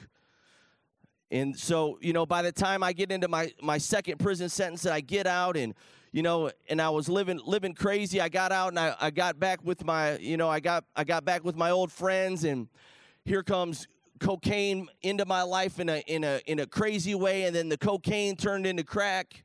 And 1.31 1.57
so, 1.57 1.97
you 2.01 2.11
know, 2.11 2.25
by 2.25 2.41
the 2.41 2.51
time 2.51 2.83
I 2.83 2.91
get 2.91 3.11
into 3.11 3.29
my, 3.29 3.51
my 3.63 3.77
second 3.77 4.19
prison 4.19 4.49
sentence 4.49 4.85
and 4.85 4.93
I 4.93 4.99
get 4.99 5.25
out 5.25 5.55
and 5.55 5.73
you 6.11 6.21
know, 6.21 6.51
and 6.69 6.81
I 6.81 6.89
was 6.89 7.07
living 7.07 7.39
living 7.45 7.73
crazy. 7.73 8.19
I 8.19 8.29
got 8.29 8.51
out 8.51 8.69
and 8.69 8.79
I, 8.79 8.95
I 8.99 9.11
got 9.11 9.39
back 9.39 9.59
with 9.63 9.85
my, 9.85 10.17
you 10.17 10.37
know, 10.37 10.49
I 10.49 10.59
got 10.59 10.83
I 10.95 11.03
got 11.03 11.23
back 11.23 11.43
with 11.45 11.55
my 11.55 11.71
old 11.71 11.91
friends 11.91 12.43
and 12.43 12.67
here 13.23 13.43
comes 13.43 13.87
cocaine 14.19 14.87
into 15.01 15.25
my 15.25 15.41
life 15.41 15.79
in 15.79 15.89
a 15.89 16.03
in 16.07 16.23
a 16.23 16.41
in 16.45 16.59
a 16.59 16.67
crazy 16.67 17.15
way 17.15 17.43
and 17.43 17.55
then 17.55 17.69
the 17.69 17.77
cocaine 17.77 18.35
turned 18.35 18.65
into 18.65 18.83
crack. 18.83 19.43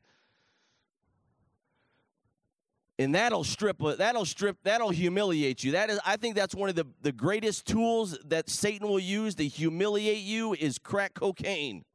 And 2.99 3.13
that'll 3.13 3.43
strip 3.43 3.77
that'll 3.97 4.25
strip 4.25 4.57
that'll 4.63 4.89
humiliate 4.89 5.63
you. 5.63 5.71
That 5.71 5.89
is 5.89 5.99
I 6.05 6.17
think 6.17 6.35
that's 6.35 6.55
one 6.55 6.67
of 6.67 6.75
the, 6.75 6.85
the 7.01 7.13
greatest 7.13 7.65
tools 7.65 8.17
that 8.25 8.49
Satan 8.49 8.89
will 8.89 8.99
use 8.99 9.35
to 9.35 9.47
humiliate 9.47 10.23
you 10.23 10.53
is 10.53 10.79
crack 10.79 11.13
cocaine 11.13 11.85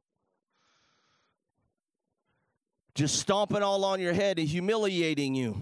just 2.95 3.19
stomping 3.19 3.63
all 3.63 3.83
on 3.85 3.99
your 3.99 4.13
head 4.13 4.37
and 4.37 4.47
humiliating 4.47 5.33
you. 5.33 5.57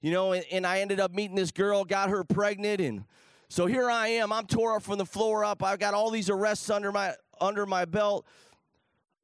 You 0.00 0.12
know, 0.12 0.32
and, 0.32 0.44
and, 0.52 0.64
I 0.64 0.80
ended 0.80 1.00
up 1.00 1.12
meeting 1.12 1.34
this 1.34 1.50
girl, 1.50 1.84
got 1.84 2.08
her 2.10 2.22
pregnant, 2.22 2.80
and 2.80 3.04
so 3.48 3.66
here 3.66 3.90
I 3.90 4.08
am. 4.08 4.32
I'm 4.32 4.46
tore 4.46 4.76
up 4.76 4.82
from 4.82 4.98
the 4.98 5.06
floor 5.06 5.44
up. 5.44 5.64
I've 5.64 5.80
got 5.80 5.92
all 5.92 6.10
these 6.10 6.30
arrests 6.30 6.70
under 6.70 6.92
my 6.92 7.14
under 7.40 7.66
my 7.66 7.84
belt. 7.84 8.24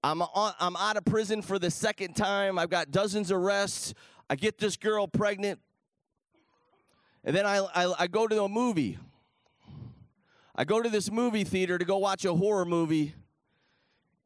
I'm 0.02 0.20
on, 0.20 0.52
I'm 0.58 0.76
out 0.76 0.96
of 0.96 1.04
prison 1.04 1.42
for 1.42 1.60
the 1.60 1.70
second 1.70 2.14
time. 2.14 2.58
I've 2.58 2.70
got 2.70 2.90
dozens 2.90 3.30
of 3.30 3.38
arrests. 3.38 3.94
I 4.28 4.34
get 4.34 4.58
this 4.58 4.76
girl 4.76 5.06
pregnant, 5.06 5.60
and 7.22 7.36
then 7.36 7.46
I, 7.46 7.58
I, 7.58 7.94
I 8.00 8.06
go 8.08 8.26
to 8.26 8.42
a 8.42 8.48
movie. 8.48 8.98
I 10.56 10.64
go 10.64 10.82
to 10.82 10.88
this 10.88 11.10
movie 11.10 11.44
theater 11.44 11.78
to 11.78 11.84
go 11.84 11.98
watch 11.98 12.24
a 12.24 12.34
horror 12.34 12.64
movie 12.64 13.14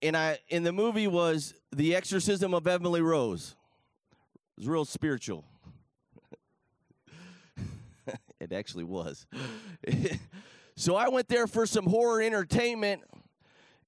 and 0.03 0.17
I 0.17 0.39
in 0.49 0.63
the 0.63 0.73
movie 0.73 1.07
was 1.07 1.55
The 1.75 1.95
Exorcism 1.95 2.55
of 2.55 2.67
Emily 2.67 3.03
Rose. 3.03 3.57
It 4.57 4.61
was 4.61 4.69
real 4.69 4.85
spiritual. 4.85 5.45
it 8.41 8.53
actually 8.53 8.85
was. 8.85 9.27
so 10.77 10.97
I 10.97 11.09
went 11.09 11.29
there 11.29 11.47
for 11.47 11.67
some 11.67 11.87
horror 11.87 12.23
entertainment 12.23 13.03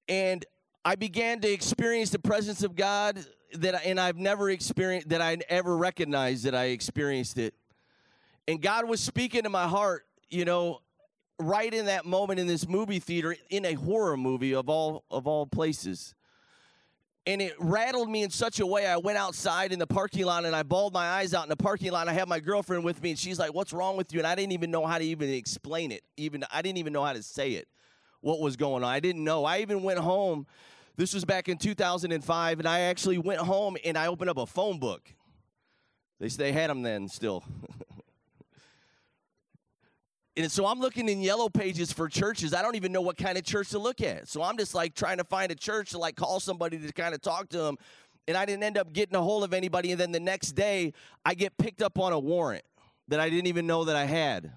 and 0.09 0.45
I 0.85 0.97
began 0.97 1.41
to 1.41 1.51
experience 1.51 2.11
the 2.11 2.19
presence 2.19 2.63
of 2.63 2.75
God 2.75 3.25
that 3.55 3.75
I, 3.75 3.79
and 3.79 4.01
I've 4.01 4.17
never 4.17 4.51
experienced 4.51 5.11
that 5.11 5.21
I 5.21 5.39
ever 5.49 5.77
recognized 5.77 6.45
that 6.45 6.55
I 6.55 6.67
experienced 6.67 7.39
it. 7.39 7.55
And 8.49 8.61
God 8.61 8.89
was 8.89 9.01
speaking 9.01 9.43
to 9.43 9.51
my 9.51 9.69
heart, 9.69 10.07
you 10.29 10.45
know, 10.45 10.81
right 11.41 11.73
in 11.73 11.87
that 11.87 12.05
moment 12.05 12.39
in 12.39 12.47
this 12.47 12.69
movie 12.69 12.99
theater 12.99 13.35
in 13.49 13.65
a 13.65 13.75
horror 13.75 14.17
movie 14.17 14.55
of 14.55 14.69
all 14.69 15.05
of 15.11 15.27
all 15.27 15.47
places 15.47 16.15
and 17.27 17.43
it 17.43 17.55
rattled 17.59 18.09
me 18.09 18.23
in 18.23 18.31
such 18.31 18.61
a 18.61 18.67
way 18.67 18.87
i 18.87 18.97
went 18.97 19.19
outside 19.19 19.73
in 19.73 19.79
the 19.79 19.87
parking 19.87 20.25
lot 20.25 20.45
and 20.45 20.55
i 20.55 20.63
bawled 20.63 20.93
my 20.93 21.07
eyes 21.07 21.35
out 21.35 21.45
in 21.45 21.49
the 21.49 21.57
parking 21.57 21.91
lot 21.93 22.09
i 22.09 22.13
had 22.13 22.29
my 22.29 22.41
girlfriend 22.41 22.85
with 22.85 23.03
me 23.03 23.11
and 23.11 23.19
she's 23.19 23.39
like 23.39 23.53
what's 23.55 23.73
wrong 23.73 23.97
with 23.97 24.13
you 24.13 24.21
and 24.21 24.27
i 24.27 24.35
didn't 24.35 24.53
even 24.53 24.71
know 24.71 24.87
how 24.87 24.99
to 24.99 25.05
even 25.05 25.29
explain 25.31 25.91
it 25.91 26.03
even 26.17 26.45
i 26.53 26.63
didn't 26.63 26.79
even 26.79 26.93
know 26.93 27.05
how 27.05 27.13
to 27.13 27.23
say 27.23 27.53
it 27.53 27.67
what 28.21 28.41
was 28.41 28.57
going 28.57 28.85
on 28.85 28.91
i 28.91 29.01
didn't 29.01 29.25
know 29.25 29.45
i 29.45 29.59
even 29.59 29.83
went 29.83 29.99
home 29.99 30.47
This 31.01 31.15
was 31.15 31.25
back 31.25 31.49
in 31.49 31.57
2005, 31.57 32.59
and 32.59 32.69
I 32.69 32.81
actually 32.81 33.17
went 33.17 33.41
home 33.41 33.79
and 33.87 33.97
I 33.97 34.07
opened 34.09 34.29
up 34.29 34.37
a 34.37 34.45
phone 34.45 34.79
book. 34.79 35.15
They 36.19 36.29
they 36.29 36.53
had 36.53 36.69
them 36.69 36.83
then 36.83 37.09
still. 37.09 37.43
and 40.37 40.51
so 40.51 40.67
I'm 40.67 40.81
looking 40.81 41.09
in 41.09 41.21
yellow 41.21 41.49
pages 41.49 41.93
for 41.93 42.09
churches. 42.09 42.55
I 42.55 42.63
don't 42.63 42.77
even 42.77 42.93
know 42.93 43.01
what 43.01 43.17
kind 43.17 43.37
of 43.37 43.45
church 43.45 43.71
to 43.71 43.79
look 43.79 44.01
at. 44.01 44.29
So 44.29 44.43
I'm 44.43 44.57
just 44.57 44.75
like 44.75 44.95
trying 44.95 45.19
to 45.19 45.25
find 45.25 45.51
a 45.51 45.55
church 45.55 45.91
to 45.91 45.99
like 45.99 46.17
call 46.17 46.39
somebody 46.39 46.79
to 46.79 46.93
kind 46.93 47.15
of 47.15 47.21
talk 47.21 47.49
to 47.51 47.59
them. 47.59 47.77
And 48.29 48.37
I 48.37 48.45
didn't 48.45 48.63
end 48.63 48.79
up 48.79 48.93
getting 48.93 49.17
a 49.17 49.23
hold 49.23 49.43
of 49.43 49.53
anybody. 49.53 49.91
And 49.91 50.01
then 50.01 50.13
the 50.13 50.21
next 50.21 50.53
day, 50.53 50.93
I 51.25 51.35
get 51.35 51.57
picked 51.59 51.83
up 51.83 51.99
on 51.99 52.13
a 52.13 52.19
warrant 52.19 52.63
that 53.09 53.19
I 53.19 53.29
didn't 53.29 53.49
even 53.49 53.67
know 53.67 53.85
that 53.85 53.97
I 53.97 54.05
had. 54.05 54.53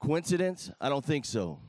Coincidence? 0.00 0.72
I 0.80 0.88
don't 0.88 1.04
think 1.04 1.24
so. 1.24 1.60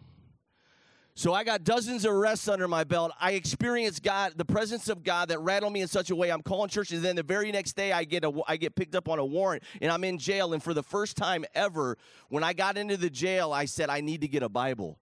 So 1.13 1.33
I 1.33 1.43
got 1.43 1.63
dozens 1.63 2.05
of 2.05 2.13
arrests 2.13 2.47
under 2.47 2.67
my 2.67 2.83
belt. 2.83 3.11
I 3.19 3.33
experienced 3.33 4.01
God, 4.01 4.33
the 4.37 4.45
presence 4.45 4.87
of 4.87 5.03
God 5.03 5.27
that 5.29 5.39
rattled 5.39 5.73
me 5.73 5.81
in 5.81 5.87
such 5.87 6.09
a 6.09 6.15
way. 6.15 6.31
I'm 6.31 6.41
calling 6.41 6.69
churches. 6.69 6.99
And 6.99 7.05
then 7.05 7.15
the 7.17 7.23
very 7.23 7.51
next 7.51 7.73
day, 7.73 7.91
I 7.91 8.05
get 8.05 8.23
a, 8.23 8.31
I 8.47 8.55
get 8.55 8.75
picked 8.75 8.95
up 8.95 9.09
on 9.09 9.19
a 9.19 9.25
warrant, 9.25 9.63
and 9.81 9.91
I'm 9.91 10.03
in 10.05 10.17
jail. 10.17 10.53
And 10.53 10.63
for 10.63 10.73
the 10.73 10.83
first 10.83 11.17
time 11.17 11.43
ever, 11.53 11.97
when 12.29 12.43
I 12.43 12.53
got 12.53 12.77
into 12.77 12.95
the 12.95 13.09
jail, 13.09 13.51
I 13.51 13.65
said 13.65 13.89
I 13.89 13.99
need 13.99 14.21
to 14.21 14.27
get 14.27 14.41
a 14.41 14.49
Bible. 14.49 14.99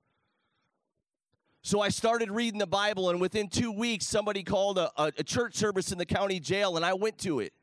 So 1.62 1.82
I 1.82 1.90
started 1.90 2.32
reading 2.32 2.60
the 2.60 2.68
Bible, 2.68 3.10
and 3.10 3.22
within 3.22 3.48
two 3.48 3.72
weeks, 3.72 4.08
somebody 4.08 4.44
called 4.44 4.78
a, 4.78 4.90
a, 4.98 5.12
a 5.20 5.24
church 5.24 5.56
service 5.56 5.92
in 5.92 5.98
the 5.98 6.06
county 6.06 6.40
jail, 6.40 6.76
and 6.76 6.86
I 6.86 6.94
went 6.94 7.18
to 7.20 7.40
it 7.42 7.54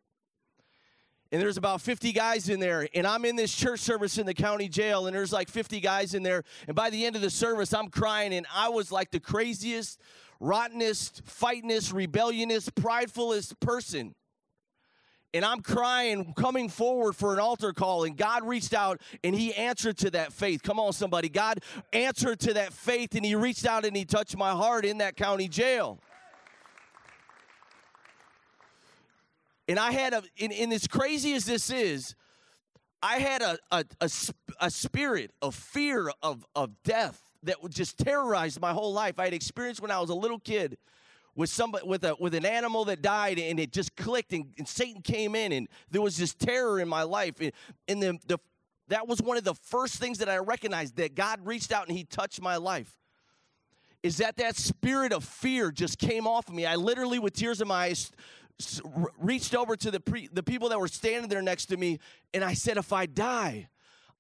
and 1.33 1.43
there's 1.43 1.57
about 1.57 1.81
50 1.81 2.13
guys 2.13 2.49
in 2.49 2.61
there. 2.61 2.89
And 2.95 3.07
i'm 3.07 3.25
in 3.25 3.37
this 3.37 3.55
church 3.55 3.81
service 3.81 4.19
in 4.19 4.27
the 4.27 4.35
county 4.35 4.69
jail 4.69 5.07
and 5.07 5.17
there's 5.17 5.33
like 5.33 5.49
50 5.49 5.81
guys 5.81 6.15
in 6.15 6.23
there. 6.23 6.43
And 6.67 6.77
by 6.77 6.91
the 6.91 7.05
end 7.05 7.17
of 7.17 7.23
the 7.23 7.31
service 7.31 7.73
i'm 7.73 7.89
crying 7.89 8.35
and 8.35 8.47
i 8.55 8.69
was 8.69 8.93
like 8.93 9.11
the 9.11 9.21
craziest 9.21 10.01
rottenest 10.41 11.23
fightingest 11.25 11.93
rebellionist 11.93 12.71
pridefulest 12.75 13.59
person. 13.61 14.15
And 15.35 15.45
i'm 15.45 15.61
crying 15.61 16.33
coming 16.37 16.69
forward 16.69 17.15
for 17.15 17.33
an 17.33 17.41
altar 17.41 17.73
call 17.73 18.05
and 18.05 18.17
god 18.17 18.47
reached 18.47 18.75
out 18.75 19.01
and 19.25 19.35
he 19.35 19.53
answered 19.55 19.99
to 19.99 20.11
that 20.13 20.33
faith. 20.33 20.63
Come 20.63 20.79
on 20.79 20.93
somebody. 20.93 21.29
God 21.29 21.61
answered 21.93 22.41
to 22.41 22.55
that 22.55 22.73
faith 22.73 23.15
and 23.15 23.25
he 23.25 23.35
reached 23.35 23.67
out 23.67 23.85
and 23.85 23.97
he 23.97 24.05
touched 24.05 24.37
my 24.37 24.53
heart 24.53 24.85
in 24.85 24.99
that 24.99 25.17
county 25.17 25.49
jail 25.49 26.01
And 29.69 29.79
I 29.79 29.91
had 29.93 30.13
a, 30.13 30.23
in, 30.37 30.73
as 30.73 30.87
crazy 30.87 31.35
as 31.35 31.45
this 31.45 31.71
is, 31.71 32.15
I 33.03 33.19
had 33.19 33.43
a, 33.43 33.59
a, 33.71 33.85
a, 34.01 34.11
a 34.61 34.71
spirit 34.71 35.33
of 35.43 35.55
fear 35.55 36.11
of, 36.23 36.47
of 36.55 36.83
death 36.83 37.23
that 37.43 37.63
would 37.63 37.73
just 37.73 37.99
terrorize 37.99 38.61
my 38.61 38.73
whole 38.73 38.93
life. 38.93 39.19
I 39.19 39.25
had 39.25 39.35
experienced 39.35 39.81
when 39.81 39.91
I 39.91 40.01
was 40.01 40.11
a 40.11 40.15
little 40.15 40.39
kid 40.39 40.79
with 41.35 41.51
somebody 41.51 41.87
with 41.87 42.03
a 42.03 42.17
with 42.19 42.35
an 42.35 42.47
animal 42.47 42.87
that 42.87 43.03
died 43.03 43.39
and 43.39 43.61
it 43.61 43.71
just 43.71 43.95
clicked 43.95 44.33
and, 44.33 44.47
and 44.57 44.67
Satan 44.67 45.03
came 45.03 45.35
in 45.35 45.53
and 45.53 45.69
there 45.91 46.01
was 46.01 46.17
this 46.17 46.35
terror 46.35 46.81
in 46.81 46.89
my 46.89 47.03
life. 47.03 47.41
And, 47.41 47.53
and 47.87 48.03
the, 48.03 48.19
the 48.27 48.39
that 48.89 49.07
was 49.07 49.21
one 49.21 49.37
of 49.37 49.45
the 49.45 49.55
first 49.55 49.97
things 49.97 50.19
that 50.19 50.29
I 50.29 50.39
recognized 50.39 50.97
that 50.97 51.15
God 51.15 51.45
reached 51.45 51.73
out 51.73 51.87
and 51.89 51.97
he 51.97 52.05
touched 52.05 52.41
my 52.41 52.57
life. 52.57 52.97
Is 54.03 54.19
that 54.19 54.37
that 54.37 54.57
spirit 54.57 55.13
of 55.13 55.25
fear 55.25 55.73
just 55.73 55.99
came 55.99 56.27
off 56.27 56.49
of 56.49 56.55
me. 56.55 56.65
I 56.65 56.77
literally 56.77 57.19
with 57.19 57.35
tears 57.35 57.61
in 57.61 57.69
my 57.69 57.87
eyes 57.87 58.13
reached 59.19 59.55
over 59.55 59.77
to 59.77 59.91
the, 59.91 60.01
pre, 60.01 60.29
the 60.33 60.43
people 60.43 60.69
that 60.71 60.81
were 60.81 60.89
standing 60.89 61.29
there 61.29 61.43
next 61.43 61.67
to 61.67 61.77
me 61.77 61.99
and 62.33 62.43
I 62.43 62.55
said, 62.55 62.77
If 62.77 62.93
I 62.93 63.07
die, 63.07 63.69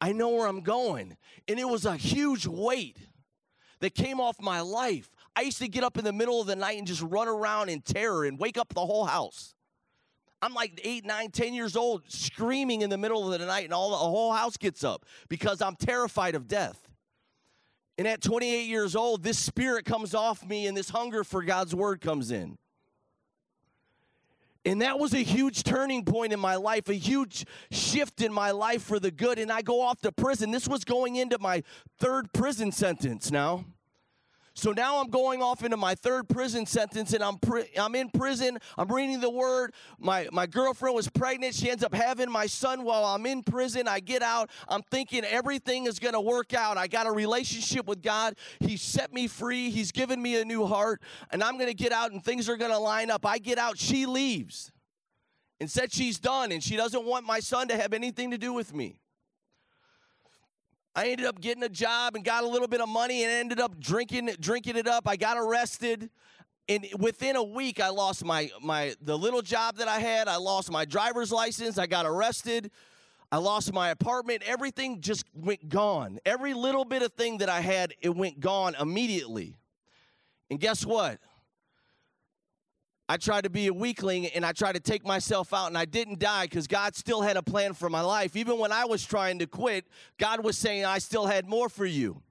I 0.00 0.12
know 0.12 0.30
where 0.30 0.46
I'm 0.46 0.60
going. 0.60 1.16
And 1.48 1.58
it 1.58 1.68
was 1.68 1.84
a 1.84 1.96
huge 1.96 2.46
weight 2.46 2.98
that 3.80 3.94
came 3.94 4.20
off 4.20 4.40
my 4.40 4.60
life. 4.60 5.10
I 5.34 5.42
used 5.42 5.58
to 5.58 5.68
get 5.68 5.84
up 5.84 5.98
in 5.98 6.04
the 6.04 6.12
middle 6.12 6.40
of 6.40 6.46
the 6.46 6.56
night 6.56 6.78
and 6.78 6.86
just 6.86 7.02
run 7.02 7.28
around 7.28 7.68
in 7.68 7.80
terror 7.80 8.24
and 8.24 8.38
wake 8.38 8.58
up 8.58 8.72
the 8.74 8.84
whole 8.84 9.04
house. 9.04 9.54
I'm 10.42 10.54
like 10.54 10.80
eight, 10.84 11.04
nine, 11.04 11.30
ten 11.30 11.54
years 11.54 11.76
old, 11.76 12.02
screaming 12.08 12.82
in 12.82 12.90
the 12.90 12.98
middle 12.98 13.32
of 13.32 13.38
the 13.38 13.46
night, 13.46 13.64
and 13.64 13.72
all 13.72 13.90
the 13.90 13.96
whole 13.96 14.32
house 14.32 14.56
gets 14.56 14.84
up 14.84 15.04
because 15.28 15.62
I'm 15.62 15.76
terrified 15.76 16.34
of 16.34 16.46
death. 16.46 16.88
And 17.98 18.06
at 18.06 18.20
28 18.20 18.66
years 18.66 18.94
old, 18.94 19.22
this 19.22 19.38
spirit 19.38 19.86
comes 19.86 20.14
off 20.14 20.46
me, 20.46 20.66
and 20.66 20.76
this 20.76 20.90
hunger 20.90 21.24
for 21.24 21.42
God's 21.42 21.74
word 21.74 22.02
comes 22.02 22.30
in. 22.30 22.58
And 24.66 24.82
that 24.82 24.98
was 24.98 25.14
a 25.14 25.22
huge 25.22 25.62
turning 25.62 26.04
point 26.04 26.32
in 26.32 26.40
my 26.40 26.56
life, 26.56 26.88
a 26.88 26.94
huge 26.94 27.46
shift 27.70 28.20
in 28.20 28.32
my 28.32 28.50
life 28.50 28.82
for 28.82 28.98
the 28.98 29.12
good. 29.12 29.38
And 29.38 29.52
I 29.52 29.62
go 29.62 29.80
off 29.80 30.00
to 30.00 30.10
prison. 30.10 30.50
This 30.50 30.66
was 30.66 30.84
going 30.84 31.14
into 31.14 31.38
my 31.38 31.62
third 32.00 32.32
prison 32.32 32.72
sentence 32.72 33.30
now. 33.30 33.64
So 34.56 34.72
now 34.72 35.02
I'm 35.02 35.10
going 35.10 35.42
off 35.42 35.62
into 35.62 35.76
my 35.76 35.94
third 35.94 36.30
prison 36.30 36.64
sentence, 36.64 37.12
and 37.12 37.22
I'm 37.22 37.36
pri- 37.36 37.68
I'm 37.78 37.94
in 37.94 38.08
prison. 38.08 38.56
I'm 38.78 38.90
reading 38.90 39.20
the 39.20 39.28
word. 39.28 39.74
My 39.98 40.28
my 40.32 40.46
girlfriend 40.46 40.96
was 40.96 41.10
pregnant. 41.10 41.54
She 41.54 41.68
ends 41.68 41.84
up 41.84 41.92
having 41.92 42.30
my 42.30 42.46
son 42.46 42.82
while 42.82 43.04
I'm 43.04 43.26
in 43.26 43.42
prison. 43.42 43.86
I 43.86 44.00
get 44.00 44.22
out. 44.22 44.48
I'm 44.66 44.80
thinking 44.90 45.24
everything 45.24 45.84
is 45.84 45.98
going 45.98 46.14
to 46.14 46.22
work 46.22 46.54
out. 46.54 46.78
I 46.78 46.86
got 46.86 47.06
a 47.06 47.12
relationship 47.12 47.86
with 47.86 48.02
God. 48.02 48.34
He 48.58 48.78
set 48.78 49.12
me 49.12 49.26
free. 49.26 49.68
He's 49.68 49.92
given 49.92 50.22
me 50.22 50.40
a 50.40 50.44
new 50.44 50.64
heart, 50.64 51.02
and 51.30 51.44
I'm 51.44 51.58
going 51.58 51.68
to 51.68 51.74
get 51.74 51.92
out, 51.92 52.12
and 52.12 52.24
things 52.24 52.48
are 52.48 52.56
going 52.56 52.70
to 52.72 52.78
line 52.78 53.10
up. 53.10 53.26
I 53.26 53.36
get 53.36 53.58
out. 53.58 53.76
She 53.76 54.06
leaves, 54.06 54.72
and 55.60 55.70
said 55.70 55.92
she's 55.92 56.18
done, 56.18 56.50
and 56.50 56.64
she 56.64 56.76
doesn't 56.76 57.04
want 57.04 57.26
my 57.26 57.40
son 57.40 57.68
to 57.68 57.76
have 57.76 57.92
anything 57.92 58.30
to 58.30 58.38
do 58.38 58.54
with 58.54 58.74
me. 58.74 59.00
I 60.96 61.10
ended 61.10 61.26
up 61.26 61.42
getting 61.42 61.62
a 61.62 61.68
job 61.68 62.16
and 62.16 62.24
got 62.24 62.42
a 62.42 62.48
little 62.48 62.66
bit 62.66 62.80
of 62.80 62.88
money 62.88 63.22
and 63.22 63.30
ended 63.30 63.60
up 63.60 63.78
drinking 63.78 64.30
drinking 64.40 64.76
it 64.76 64.88
up. 64.88 65.06
I 65.06 65.16
got 65.16 65.36
arrested. 65.36 66.08
And 66.70 66.86
within 66.98 67.36
a 67.36 67.42
week 67.42 67.80
I 67.80 67.90
lost 67.90 68.24
my 68.24 68.50
my 68.62 68.94
the 69.02 69.16
little 69.16 69.42
job 69.42 69.76
that 69.76 69.88
I 69.88 70.00
had. 70.00 70.26
I 70.26 70.36
lost 70.36 70.72
my 70.72 70.86
driver's 70.86 71.30
license. 71.30 71.76
I 71.76 71.86
got 71.86 72.06
arrested. 72.06 72.70
I 73.30 73.36
lost 73.36 73.74
my 73.74 73.90
apartment. 73.90 74.42
Everything 74.46 75.02
just 75.02 75.26
went 75.34 75.68
gone. 75.68 76.18
Every 76.24 76.54
little 76.54 76.86
bit 76.86 77.02
of 77.02 77.12
thing 77.12 77.38
that 77.38 77.50
I 77.50 77.60
had, 77.60 77.92
it 78.00 78.16
went 78.16 78.40
gone 78.40 78.74
immediately. 78.80 79.58
And 80.48 80.58
guess 80.58 80.86
what? 80.86 81.18
I 83.08 83.16
tried 83.16 83.44
to 83.44 83.50
be 83.50 83.68
a 83.68 83.72
weakling 83.72 84.26
and 84.26 84.44
I 84.44 84.52
tried 84.52 84.72
to 84.72 84.80
take 84.80 85.06
myself 85.06 85.54
out 85.54 85.68
and 85.68 85.78
I 85.78 85.84
didn't 85.84 86.18
die 86.18 86.46
because 86.46 86.66
God 86.66 86.96
still 86.96 87.22
had 87.22 87.36
a 87.36 87.42
plan 87.42 87.72
for 87.72 87.88
my 87.88 88.00
life. 88.00 88.34
Even 88.34 88.58
when 88.58 88.72
I 88.72 88.84
was 88.84 89.04
trying 89.04 89.38
to 89.38 89.46
quit, 89.46 89.84
God 90.18 90.42
was 90.42 90.58
saying, 90.58 90.84
I 90.84 90.98
still 90.98 91.26
had 91.26 91.48
more 91.48 91.68
for 91.68 91.86
you. 91.86 92.22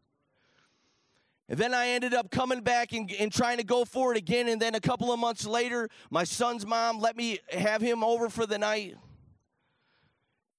And 1.48 1.58
then 1.58 1.74
I 1.74 1.89
ended 1.89 2.13
up 2.13 2.29
coming 2.29 2.62
back 2.62 2.91
and, 2.91 3.10
and 3.20 3.32
trying 3.32 3.58
to 3.58 3.63
go 3.63 3.86
for 3.86 4.12
it 4.12 4.17
again. 4.17 4.50
And 4.50 4.62
then 4.62 4.75
a 4.75 4.82
couple 4.82 5.13
of 5.13 5.20
months 5.20 5.46
later, 5.46 5.89
my 6.10 6.24
son's 6.24 6.65
mom 6.65 7.00
let 7.00 7.15
me 7.15 7.39
have 7.51 7.82
him 7.82 8.03
over 8.03 8.29
for 8.29 8.46
the 8.46 8.58
night. 8.58 8.96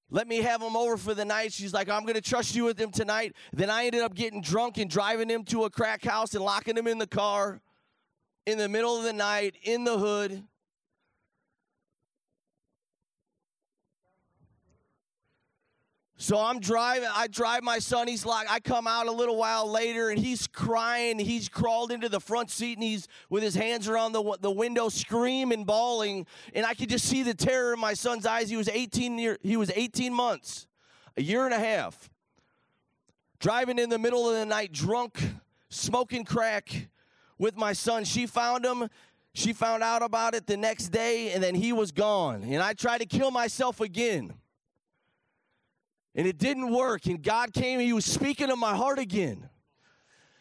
Let 0.09 0.29
me 0.29 0.37
have 0.39 0.63
him 0.63 0.77
over 0.77 0.97
for 0.97 1.13
the 1.13 1.25
night. 1.25 1.53
She's 1.53 1.75
like, 1.75 1.91
I'm 1.91 2.03
going 2.03 2.15
to 2.15 2.21
trust 2.21 2.55
you 2.55 2.65
with 2.65 2.81
him 2.81 2.93
tonight. 2.93 3.35
Then 3.53 3.69
I 3.69 3.87
ended 3.87 4.03
up 4.03 4.15
getting 4.15 4.41
drunk 4.41 4.79
and 4.79 4.89
driving 4.89 5.29
him 5.29 5.43
to 5.47 5.65
a 5.65 5.71
crack 5.71 6.05
house 6.05 6.35
and 6.35 6.45
locking 6.45 6.79
him 6.79 6.87
in 6.87 6.99
the 6.99 7.09
car 7.09 7.61
in 8.47 8.59
the 8.59 8.69
middle 8.69 8.97
of 8.97 9.03
the 9.03 9.13
night 9.13 9.57
in 9.63 9.85
the 9.85 9.99
hood. 9.99 10.45
So 16.19 16.39
I'm 16.39 16.61
driving, 16.61 17.09
I 17.15 17.27
drive 17.27 17.63
my 17.63 17.79
son, 17.79 18.09
he's 18.09 18.25
like, 18.25 18.51
I 18.51 18.59
come 18.59 18.87
out 18.87 19.07
a 19.07 19.13
little 19.13 19.37
while 19.37 19.71
later 19.71 20.09
and 20.09 20.19
he's 20.19 20.47
crying. 20.47 21.19
He's 21.19 21.49
crawled 21.49 21.93
into 21.93 22.09
the 22.09 22.21
front 22.21 22.51
seat 22.51 22.79
and 22.79 22.83
he's 22.83 23.07
with 23.29 23.43
his 23.43 23.55
hands 23.55 23.87
around 23.87 24.13
the, 24.13 24.39
the 24.41 24.51
window, 24.51 24.89
screaming, 24.89 25.65
bawling. 25.65 26.27
And 26.55 26.65
I 26.65 26.75
could 26.75 26.89
just 26.89 27.05
see 27.05 27.23
the 27.23 27.35
terror 27.35 27.75
in 27.75 27.81
my 27.81 27.93
son's 27.93 28.27
eyes. 28.27 28.49
He 28.49 28.57
was 28.57 28.69
18 28.69 29.19
year, 29.19 29.39
he 29.43 29.57
was 29.57 29.71
18 29.75 30.13
months, 30.13 30.67
a 31.17 31.23
year 31.23 31.45
and 31.45 31.53
a 31.53 31.59
half. 31.59 32.09
Driving 33.39 33.79
in 33.79 33.91
the 33.91 33.99
middle 33.99 34.29
of 34.29 34.37
the 34.37 34.47
night, 34.47 34.73
drunk, 34.73 35.23
smoking 35.69 36.25
crack, 36.25 36.89
with 37.39 37.57
my 37.57 37.73
son. 37.73 38.05
She 38.05 38.27
found 38.27 38.65
him. 38.65 38.89
She 39.35 39.53
found 39.53 39.83
out 39.83 40.03
about 40.03 40.35
it 40.35 40.47
the 40.47 40.57
next 40.57 40.89
day, 40.89 41.33
and 41.33 41.43
then 41.43 41.55
he 41.55 41.73
was 41.73 41.93
gone. 41.93 42.43
And 42.43 42.63
I 42.63 42.73
tried 42.73 42.99
to 42.99 43.07
kill 43.07 43.31
myself 43.31 43.81
again. 43.81 44.33
And 46.15 46.27
it 46.27 46.39
didn't 46.39 46.73
work. 46.73 47.05
And 47.07 47.23
God 47.23 47.53
came, 47.53 47.79
He 47.79 47.93
was 47.93 48.07
speaking 48.07 48.49
to 48.49 48.57
my 48.57 48.75
heart 48.75 48.99
again. 48.99 49.51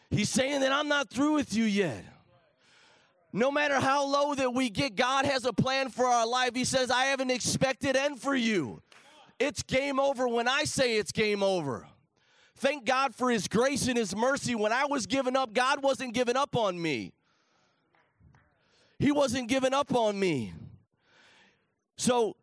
He's 0.09 0.29
saying 0.29 0.61
that 0.61 0.71
I'm 0.71 0.87
not 0.87 1.09
through 1.09 1.33
with 1.33 1.53
you 1.53 1.65
yet. 1.65 2.05
No 3.33 3.51
matter 3.51 3.81
how 3.81 4.05
low 4.05 4.33
that 4.33 4.53
we 4.53 4.69
get, 4.69 4.95
God 4.95 5.25
has 5.25 5.43
a 5.43 5.51
plan 5.51 5.89
for 5.89 6.05
our 6.05 6.25
life. 6.25 6.51
He 6.55 6.63
says, 6.63 6.89
I 6.89 7.05
have 7.05 7.19
an 7.19 7.29
expected 7.29 7.97
end 7.97 8.21
for 8.21 8.33
you. 8.33 8.81
It's 9.39 9.61
game 9.61 9.99
over 9.99 10.25
when 10.25 10.47
I 10.47 10.63
say 10.63 10.95
it's 10.95 11.11
game 11.11 11.43
over. 11.43 11.85
Thank 12.57 12.85
God 12.85 13.13
for 13.13 13.29
His 13.29 13.47
grace 13.47 13.87
and 13.87 13.97
His 13.97 14.15
mercy. 14.15 14.55
When 14.55 14.71
I 14.71 14.85
was 14.85 15.05
giving 15.05 15.35
up, 15.35 15.53
God 15.53 15.83
wasn't 15.83 16.13
giving 16.13 16.37
up 16.37 16.55
on 16.55 16.81
me. 16.81 17.13
He 18.97 19.11
wasn't 19.11 19.49
giving 19.49 19.73
up 19.73 19.93
on 19.93 20.17
me. 20.17 20.53
So, 21.97 22.35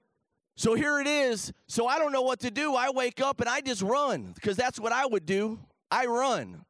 so 0.54 0.74
here 0.74 1.00
it 1.00 1.06
is. 1.06 1.52
So 1.66 1.86
I 1.86 1.98
don't 1.98 2.12
know 2.12 2.22
what 2.22 2.40
to 2.40 2.50
do. 2.50 2.74
I 2.74 2.90
wake 2.90 3.20
up 3.20 3.40
and 3.40 3.48
I 3.48 3.60
just 3.60 3.82
run 3.82 4.32
because 4.34 4.56
that's 4.56 4.78
what 4.78 4.92
I 4.92 5.06
would 5.06 5.24
do. 5.24 5.58
I 5.90 6.06
run. 6.06 6.64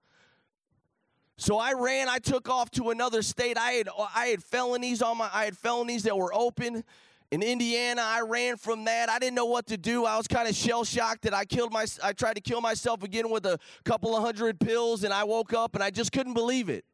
So 1.36 1.58
I 1.58 1.72
ran, 1.72 2.08
I 2.08 2.18
took 2.18 2.48
off 2.48 2.70
to 2.72 2.90
another 2.90 3.22
state. 3.22 3.58
I 3.58 3.72
had 3.72 3.88
I 4.14 4.26
had 4.26 4.44
felonies 4.44 5.02
on 5.02 5.18
my 5.18 5.28
I 5.32 5.44
had 5.44 5.56
felonies 5.56 6.04
that 6.04 6.16
were 6.16 6.32
open 6.32 6.84
in 7.32 7.42
Indiana. 7.42 8.02
I 8.04 8.20
ran 8.20 8.58
from 8.58 8.84
that. 8.84 9.08
I 9.08 9.18
didn't 9.18 9.34
know 9.34 9.46
what 9.46 9.66
to 9.68 9.78
do. 9.78 10.04
I 10.04 10.18
was 10.18 10.28
kind 10.28 10.46
of 10.46 10.54
shell 10.54 10.84
shocked 10.84 11.22
that 11.22 11.32
I 11.32 11.46
killed 11.46 11.72
my 11.72 11.86
I 12.02 12.12
tried 12.12 12.34
to 12.34 12.42
kill 12.42 12.60
myself 12.60 13.02
again 13.02 13.30
with 13.30 13.46
a 13.46 13.58
couple 13.84 14.14
of 14.14 14.22
hundred 14.22 14.60
pills 14.60 15.02
and 15.02 15.14
I 15.14 15.24
woke 15.24 15.54
up 15.54 15.74
and 15.74 15.82
I 15.82 15.90
just 15.90 16.12
couldn't 16.12 16.34
believe 16.34 16.68
it. 16.68 16.84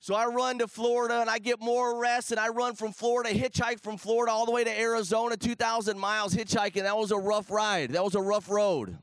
So 0.00 0.14
I 0.14 0.26
run 0.26 0.58
to 0.60 0.68
Florida 0.68 1.20
and 1.20 1.28
I 1.28 1.38
get 1.38 1.60
more 1.60 2.00
arrests 2.00 2.30
and 2.30 2.40
I 2.40 2.48
run 2.48 2.74
from 2.74 2.92
Florida, 2.92 3.30
hitchhike 3.30 3.80
from 3.80 3.98
Florida 3.98 4.32
all 4.32 4.46
the 4.46 4.52
way 4.52 4.64
to 4.64 4.80
Arizona, 4.80 5.36
2,000 5.36 5.98
miles 5.98 6.34
hitchhiking. 6.34 6.82
That 6.82 6.96
was 6.96 7.10
a 7.10 7.18
rough 7.18 7.50
ride. 7.50 7.90
That 7.90 8.04
was 8.04 8.14
a 8.14 8.22
rough 8.22 8.48
road. 8.48 8.96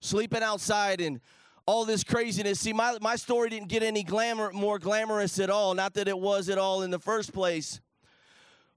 Sleeping 0.00 0.42
outside 0.42 1.00
and 1.00 1.20
all 1.66 1.86
this 1.86 2.04
craziness. 2.04 2.60
See, 2.60 2.72
my, 2.72 2.98
my 3.00 3.16
story 3.16 3.48
didn't 3.48 3.68
get 3.68 3.82
any 3.82 4.02
glamour, 4.02 4.50
more 4.52 4.78
glamorous 4.78 5.38
at 5.38 5.48
all. 5.48 5.72
Not 5.74 5.94
that 5.94 6.08
it 6.08 6.18
was 6.18 6.50
at 6.50 6.58
all 6.58 6.82
in 6.82 6.90
the 6.90 6.98
first 6.98 7.32
place. 7.32 7.80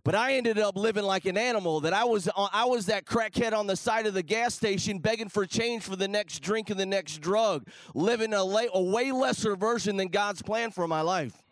But 0.04 0.16
I 0.16 0.34
ended 0.34 0.60
up 0.60 0.76
living 0.76 1.06
like 1.06 1.26
an 1.26 1.38
animal. 1.38 1.80
That 1.80 1.94
I 1.94 2.04
was, 2.04 2.28
uh, 2.28 2.48
I 2.52 2.66
was 2.66 2.88
that 2.88 3.06
crackhead 3.06 3.54
on 3.54 3.68
the 3.68 3.76
side 3.78 4.06
of 4.06 4.14
the 4.14 4.24
gas 4.24 4.54
station 4.54 5.00
begging 5.00 5.30
for 5.30 5.46
change 5.46 5.84
for 5.84 5.96
the 5.96 6.08
next 6.08 6.40
drink 6.40 6.70
and 6.70 6.80
the 6.80 6.86
next 6.86 7.20
drug, 7.20 7.68
living 7.96 8.34
a, 8.34 8.42
a 8.42 8.82
way 8.82 9.12
lesser 9.12 9.56
version 9.56 9.96
than 9.96 10.10
God's 10.10 10.42
plan 10.42 10.72
for 10.72 10.88
my 10.88 11.02
life. 11.02 11.44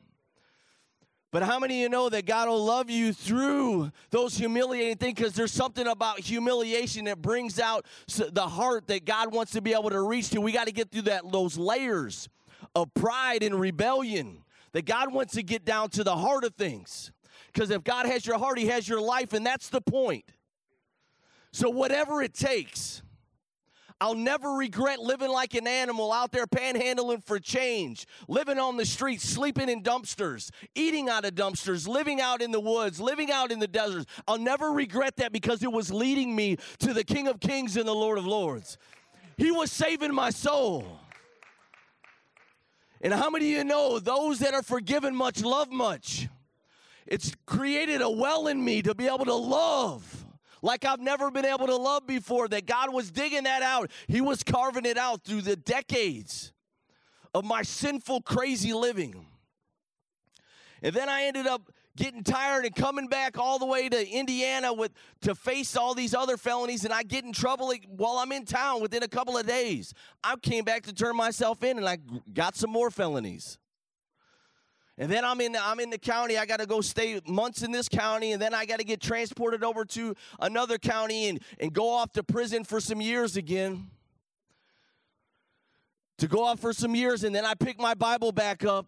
But 1.31 1.43
how 1.43 1.60
many 1.60 1.75
of 1.75 1.81
you 1.84 1.89
know 1.89 2.10
that 2.10 2.25
God 2.25 2.50
will 2.50 2.65
love 2.65 2.89
you 2.89 3.13
through 3.13 3.89
those 4.10 4.38
humiliating 4.38 4.98
things? 4.98 5.13
Because 5.13 5.34
there's 5.34 5.53
something 5.53 5.88
about 5.88 6.20
humiliation 6.20 7.05
that 7.05 7.22
brings 7.22 7.58
out 7.58 7.86
the 8.08 8.48
heart 8.48 8.88
that 8.88 9.05
God 9.05 9.34
wants 9.34 9.53
to 9.53 9.62
be 9.62 9.72
able 9.72 9.91
to 9.91 10.01
reach 10.01 10.29
to. 10.31 10.41
We 10.41 10.51
got 10.51 10.67
to 10.67 10.74
get 10.74 10.91
through 10.91 11.03
that 11.03 11.31
those 11.31 11.58
layers 11.58 12.27
of 12.75 12.93
pride 12.93 13.43
and 13.43 13.58
rebellion. 13.58 14.43
That 14.74 14.86
God 14.86 15.13
wants 15.13 15.34
to 15.34 15.43
get 15.43 15.65
down 15.65 15.89
to 15.91 16.03
the 16.03 16.15
heart 16.15 16.43
of 16.43 16.55
things. 16.55 17.12
Because 17.53 17.70
if 17.70 17.84
God 17.84 18.05
has 18.05 18.25
your 18.25 18.38
heart, 18.38 18.58
He 18.58 18.67
has 18.67 18.88
your 18.88 19.01
life, 19.01 19.34
and 19.34 19.46
that's 19.46 19.70
the 19.70 19.81
point. 19.81 20.25
So 21.51 21.70
whatever 21.70 22.22
it 22.22 22.34
takes. 22.34 23.01
I'll 24.00 24.15
never 24.15 24.53
regret 24.53 25.00
living 25.00 25.29
like 25.29 25.53
an 25.53 25.67
animal 25.67 26.12
out 26.12 26.31
there 26.31 26.48
panhandling 26.48 27.24
for 27.24 27.38
change, 27.38 28.08
living 28.27 28.58
on 28.58 28.75
the 28.75 28.86
streets, 28.86 29.24
sleeping 29.24 29.70
in 29.70 29.84
dumpsters, 29.84 30.50
eating 30.74 31.08
out 31.08 31.24
of 31.24 31.36
dumpsters, 31.36 31.88
living 31.88 32.20
out 32.20 32.41
in 32.41 32.50
the 32.50 32.60
woods, 32.60 33.00
living 33.00 33.29
out 33.29 33.51
in 33.51 33.60
the 33.60 33.67
deserts. 33.67 34.08
I'll 34.27 34.39
never 34.39 34.72
regret 34.72 35.17
that 35.17 35.31
because 35.31 35.62
it 35.62 35.72
was 35.72 35.93
leading 35.93 36.36
me 36.36 36.58
to 36.79 36.96
the 36.96 37.03
King 37.03 37.27
of 37.27 37.39
Kings 37.39 37.77
and 37.77 37.88
the 37.88 37.93
Lord 37.93 38.17
of 38.17 38.25
Lords. 38.25 38.79
He 39.38 39.51
was 39.51 39.72
saving 39.72 40.15
my 40.15 40.31
soul. 40.31 41.00
And 43.01 43.13
how 43.13 43.29
many 43.29 43.51
of 43.51 43.58
you 43.60 43.63
know 43.63 44.00
those 44.00 44.39
that 44.39 44.55
are 44.55 44.63
forgiven 44.63 45.15
much 45.15 45.43
love 45.43 45.72
much? 45.72 46.27
It's 47.08 47.34
created 47.46 48.01
a 48.01 48.10
well 48.10 48.48
in 48.48 48.63
me 48.63 48.81
to 48.84 48.93
be 48.93 49.08
able 49.08 49.25
to 49.25 49.36
love 49.36 50.25
like 50.62 50.86
I've 50.86 51.00
never 51.00 51.31
been 51.31 51.46
able 51.46 51.67
to 51.67 51.75
love 51.75 52.05
before, 52.05 52.48
that 52.50 52.65
God 52.65 52.93
was 52.93 53.12
digging 53.12 53.43
that 53.43 53.62
out. 53.62 53.89
He 54.08 54.22
was 54.22 54.43
carving 54.43 54.86
it 54.86 54.98
out 54.98 55.24
through 55.24 55.41
the 55.41 55.55
decades 55.55 56.53
of 57.34 57.46
my 57.46 57.63
sinful, 57.63 58.22
crazy 58.22 58.74
living. 58.74 59.25
And 60.84 60.93
then 60.96 61.10
I 61.10 61.24
ended 61.24 61.48
up 61.48 61.72
getting 61.96 62.24
tired 62.24 62.65
and 62.65 62.75
coming 62.75 63.08
back 63.08 63.38
all 63.38 63.60
the 63.60 63.65
way 63.65 63.89
to 63.89 64.08
Indiana 64.08 64.74
with 64.74 64.91
to 65.22 65.36
face 65.36 65.75
all 65.75 65.93
these 65.93 66.15
other 66.15 66.38
felonies 66.38 66.86
and 66.86 66.93
I 66.93 67.03
get 67.03 67.25
in 67.25 67.34
trouble 67.34 67.74
while 67.89 68.17
I'm 68.17 68.31
in 68.31 68.46
town 68.46 68.81
within 68.81 69.03
a 69.03 69.08
couple 69.08 69.38
of 69.38 69.46
days. 69.46 69.93
I 70.24 70.36
came 70.38 70.63
back 70.63 70.84
to 70.84 70.93
turn 70.93 71.15
myself 71.15 71.63
in 71.63 71.77
and 71.77 71.88
I 71.88 71.98
got 72.34 72.55
some 72.55 72.70
more 72.70 72.89
felonies. 72.89 73.60
And 74.98 75.12
then 75.12 75.25
I'm 75.25 75.41
in 75.41 75.55
I'm 75.55 75.79
in 75.79 75.89
the 75.89 75.98
county. 75.98 76.38
I 76.38 76.45
got 76.45 76.60
to 76.60 76.65
go 76.65 76.81
stay 76.81 77.19
months 77.27 77.63
in 77.63 77.71
this 77.71 77.88
county, 77.88 78.33
and 78.33 78.41
then 78.41 78.53
I 78.53 78.65
got 78.65 78.79
to 78.79 78.86
get 78.86 79.01
transported 79.01 79.63
over 79.63 79.86
to 79.86 80.15
another 80.39 80.77
county 80.77 81.27
and, 81.27 81.41
and 81.60 81.73
go 81.73 81.89
off 81.89 82.12
to 82.13 82.23
prison 82.23 82.63
for 82.63 82.80
some 82.80 83.01
years 83.01 83.38
again. 83.38 83.88
To 86.19 86.27
go 86.27 86.43
off 86.43 86.60
for 86.60 86.73
some 86.73 86.93
years, 86.93 87.23
and 87.23 87.34
then 87.34 87.45
I 87.45 87.56
pick 87.56 87.80
my 87.80 87.95
Bible 87.95 88.32
back 88.32 88.63
up. 88.63 88.86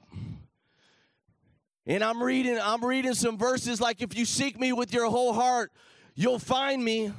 And 1.85 2.03
I'm 2.03 2.23
reading, 2.23 2.57
I'm 2.61 2.83
reading 2.83 3.13
some 3.13 3.37
verses 3.37 3.81
like 3.81 4.01
if 4.01 4.17
you 4.17 4.23
seek 4.23 4.57
me 4.57 4.71
with 4.71 4.93
your 4.93 5.09
whole 5.09 5.33
heart, 5.33 5.71
you'll 6.15 6.39
find 6.39 6.83
me. 6.83 7.11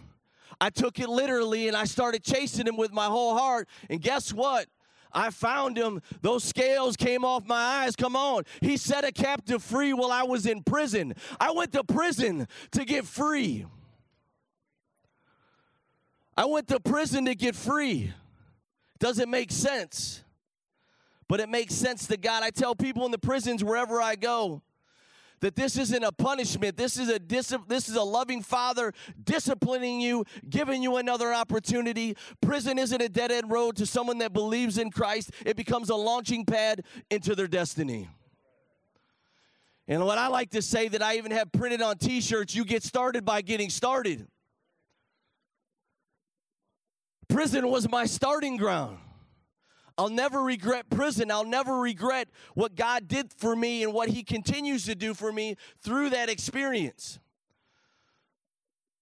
I 0.61 0.70
took 0.70 0.99
it 0.99 1.09
literally 1.09 1.68
and 1.68 1.77
I 1.77 1.85
started 1.85 2.23
chasing 2.23 2.66
him 2.66 2.77
with 2.77 2.92
my 2.92 3.07
whole 3.07 3.37
heart. 3.37 3.68
And 3.90 4.01
guess 4.01 4.33
what? 4.33 4.66
I 5.14 5.31
found 5.31 5.77
him. 5.77 6.03
Those 6.22 6.44
scales 6.44 6.96
came 6.96 7.24
off 7.24 7.46
my 7.46 7.55
eyes. 7.55 7.94
Come 7.96 8.16
on. 8.16 8.44
He 8.61 8.77
set 8.77 9.05
a 9.05 9.12
captive 9.12 9.62
free 9.62 9.92
while 9.92 10.11
I 10.11 10.24
was 10.24 10.46
in 10.46 10.62
prison. 10.62 11.14
I 11.40 11.53
went 11.53 11.72
to 11.72 11.85
prison 11.85 12.48
to 12.72 12.85
get 12.85 13.05
free. 13.05 13.66
I 16.37 16.46
went 16.46 16.68
to 16.68 16.81
prison 16.81 17.27
to 17.27 17.35
get 17.35 17.55
free. 17.55 18.12
Doesn't 18.98 19.31
make 19.31 19.53
sense. 19.53 20.24
But 21.29 21.40
it 21.40 21.48
makes 21.48 21.74
sense 21.74 22.07
to 22.09 22.16
God. 22.16 22.42
I 22.42 22.50
tell 22.50 22.74
people 22.74 23.05
in 23.07 23.12
the 23.12 23.18
prisons 23.18 23.62
wherever 23.62 24.03
I 24.03 24.16
go, 24.16 24.62
that 25.44 25.57
this 25.57 25.76
isn't 25.76 26.02
a 26.02 26.11
punishment. 26.11 26.74
This 26.74 26.96
is 26.96 27.11
a 27.11 27.18
dis- 27.18 27.54
this 27.68 27.90
is 27.90 27.96
a 27.96 28.02
loving 28.02 28.42
father 28.42 28.94
disciplining 29.22 30.00
you, 30.00 30.24
giving 30.48 30.83
you 30.83 30.96
another 30.96 31.35
opportunity. 31.35 32.16
Prison 32.40 32.78
isn't 32.78 33.02
a 33.02 33.11
dead 33.11 33.30
end 33.30 33.50
road 33.50 33.76
to 33.76 33.85
someone 33.85 34.16
that 34.18 34.33
believes 34.33 34.78
in 34.78 34.90
Christ. 34.90 35.33
It 35.44 35.54
becomes 35.54 35.90
a 35.90 35.96
launching 35.96 36.46
pad 36.46 36.87
into 37.11 37.35
their 37.35 37.46
destiny. 37.46 38.09
And 39.87 40.07
what 40.07 40.16
I 40.16 40.28
like 40.28 40.48
to 40.52 40.62
say 40.62 40.88
that 40.88 41.02
I 41.02 41.18
even 41.18 41.30
have 41.33 41.52
printed 41.52 41.83
on 41.83 41.98
t-shirts, 41.98 42.54
you 42.54 42.64
get 42.64 42.83
started 42.83 43.26
by 43.26 43.42
getting 43.42 43.68
started. 43.68 44.26
Prison 47.28 47.68
was 47.68 47.87
my 47.87 48.07
starting 48.07 48.57
ground. 48.57 48.96
I'll 49.96 50.09
never 50.09 50.42
regret 50.42 50.90
prison. 50.90 51.30
I'll 51.30 51.44
never 51.44 51.78
regret 51.78 52.28
what 52.54 52.74
God 52.74 53.07
did 53.07 53.33
for 53.33 53.54
me 53.54 53.83
and 53.85 53.92
what 53.92 54.09
He 54.09 54.22
continues 54.22 54.85
to 54.87 54.94
do 54.94 55.14
for 55.14 55.33
me 55.33 55.57
through 55.80 56.11
that 56.11 56.28
experience 56.28 57.20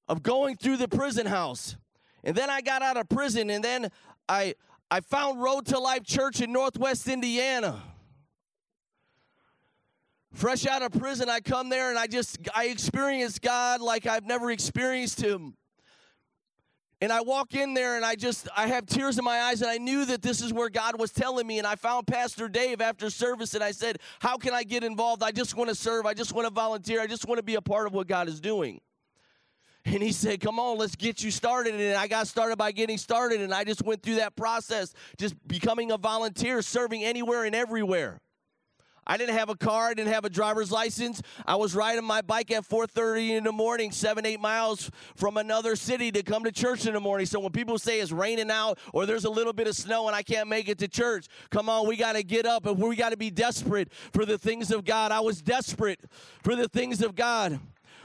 of 0.08 0.22
going 0.22 0.56
through 0.56 0.76
the 0.76 0.88
prison 0.88 1.26
house. 1.26 1.76
And 2.24 2.36
then 2.36 2.50
I 2.50 2.60
got 2.60 2.82
out 2.82 2.96
of 2.96 3.08
prison, 3.08 3.50
and 3.50 3.64
then 3.64 3.90
I 4.28 4.54
I 4.90 5.00
found 5.00 5.40
Road 5.40 5.66
to 5.66 5.78
Life 5.78 6.04
Church 6.04 6.40
in 6.42 6.52
Northwest 6.52 7.08
Indiana. 7.08 7.82
Fresh 10.34 10.66
out 10.66 10.82
of 10.82 10.92
prison, 10.92 11.28
I 11.28 11.40
come 11.40 11.68
there 11.68 11.90
and 11.90 11.98
I 11.98 12.06
just 12.06 12.38
I 12.54 12.66
experienced 12.66 13.42
God 13.42 13.80
like 13.80 14.06
I've 14.06 14.26
never 14.26 14.50
experienced 14.50 15.20
Him. 15.20 15.54
And 17.02 17.12
I 17.12 17.20
walk 17.20 17.56
in 17.56 17.74
there 17.74 17.96
and 17.96 18.04
I 18.04 18.14
just, 18.14 18.46
I 18.56 18.68
have 18.68 18.86
tears 18.86 19.18
in 19.18 19.24
my 19.24 19.40
eyes 19.42 19.60
and 19.60 19.68
I 19.68 19.76
knew 19.76 20.04
that 20.04 20.22
this 20.22 20.40
is 20.40 20.52
where 20.52 20.68
God 20.68 21.00
was 21.00 21.10
telling 21.10 21.48
me. 21.48 21.58
And 21.58 21.66
I 21.66 21.74
found 21.74 22.06
Pastor 22.06 22.48
Dave 22.48 22.80
after 22.80 23.10
service 23.10 23.54
and 23.54 23.64
I 23.64 23.72
said, 23.72 23.98
How 24.20 24.36
can 24.36 24.54
I 24.54 24.62
get 24.62 24.84
involved? 24.84 25.24
I 25.24 25.32
just 25.32 25.56
want 25.56 25.68
to 25.68 25.74
serve. 25.74 26.06
I 26.06 26.14
just 26.14 26.32
want 26.32 26.46
to 26.46 26.54
volunteer. 26.54 27.00
I 27.00 27.08
just 27.08 27.26
want 27.26 27.38
to 27.38 27.42
be 27.42 27.56
a 27.56 27.60
part 27.60 27.88
of 27.88 27.92
what 27.92 28.06
God 28.06 28.28
is 28.28 28.38
doing. 28.38 28.80
And 29.84 30.00
he 30.00 30.12
said, 30.12 30.40
Come 30.40 30.60
on, 30.60 30.78
let's 30.78 30.94
get 30.94 31.24
you 31.24 31.32
started. 31.32 31.74
And 31.74 31.96
I 31.96 32.06
got 32.06 32.28
started 32.28 32.56
by 32.56 32.70
getting 32.70 32.98
started. 32.98 33.40
And 33.40 33.52
I 33.52 33.64
just 33.64 33.82
went 33.82 34.04
through 34.04 34.16
that 34.16 34.36
process, 34.36 34.94
just 35.18 35.34
becoming 35.48 35.90
a 35.90 35.98
volunteer, 35.98 36.62
serving 36.62 37.02
anywhere 37.02 37.42
and 37.42 37.54
everywhere. 37.56 38.20
I 39.06 39.16
didn't 39.16 39.36
have 39.36 39.48
a 39.48 39.56
car. 39.56 39.88
I 39.88 39.94
didn't 39.94 40.12
have 40.12 40.24
a 40.24 40.30
driver's 40.30 40.70
license. 40.70 41.22
I 41.44 41.56
was 41.56 41.74
riding 41.74 42.04
my 42.04 42.22
bike 42.22 42.50
at 42.50 42.64
4:30 42.64 43.36
in 43.36 43.44
the 43.44 43.52
morning, 43.52 43.90
seven, 43.90 44.24
eight 44.24 44.40
miles 44.40 44.90
from 45.16 45.36
another 45.36 45.74
city 45.74 46.12
to 46.12 46.22
come 46.22 46.44
to 46.44 46.52
church 46.52 46.86
in 46.86 46.94
the 46.94 47.00
morning. 47.00 47.26
So 47.26 47.40
when 47.40 47.52
people 47.52 47.78
say 47.78 48.00
it's 48.00 48.12
raining 48.12 48.50
out 48.50 48.78
or 48.92 49.06
there's 49.06 49.24
a 49.24 49.30
little 49.30 49.52
bit 49.52 49.66
of 49.66 49.74
snow 49.74 50.06
and 50.06 50.14
I 50.14 50.22
can't 50.22 50.48
make 50.48 50.68
it 50.68 50.78
to 50.78 50.88
church, 50.88 51.26
come 51.50 51.68
on, 51.68 51.88
we 51.88 51.96
got 51.96 52.12
to 52.12 52.22
get 52.22 52.46
up 52.46 52.66
and 52.66 52.78
we 52.78 52.94
got 52.94 53.10
to 53.10 53.16
be 53.16 53.30
desperate 53.30 53.92
for 54.12 54.24
the 54.24 54.38
things 54.38 54.70
of 54.70 54.84
God. 54.84 55.10
I 55.10 55.20
was 55.20 55.42
desperate 55.42 56.00
for 56.42 56.54
the 56.54 56.68
things 56.68 57.02
of 57.02 57.16
God. 57.16 57.58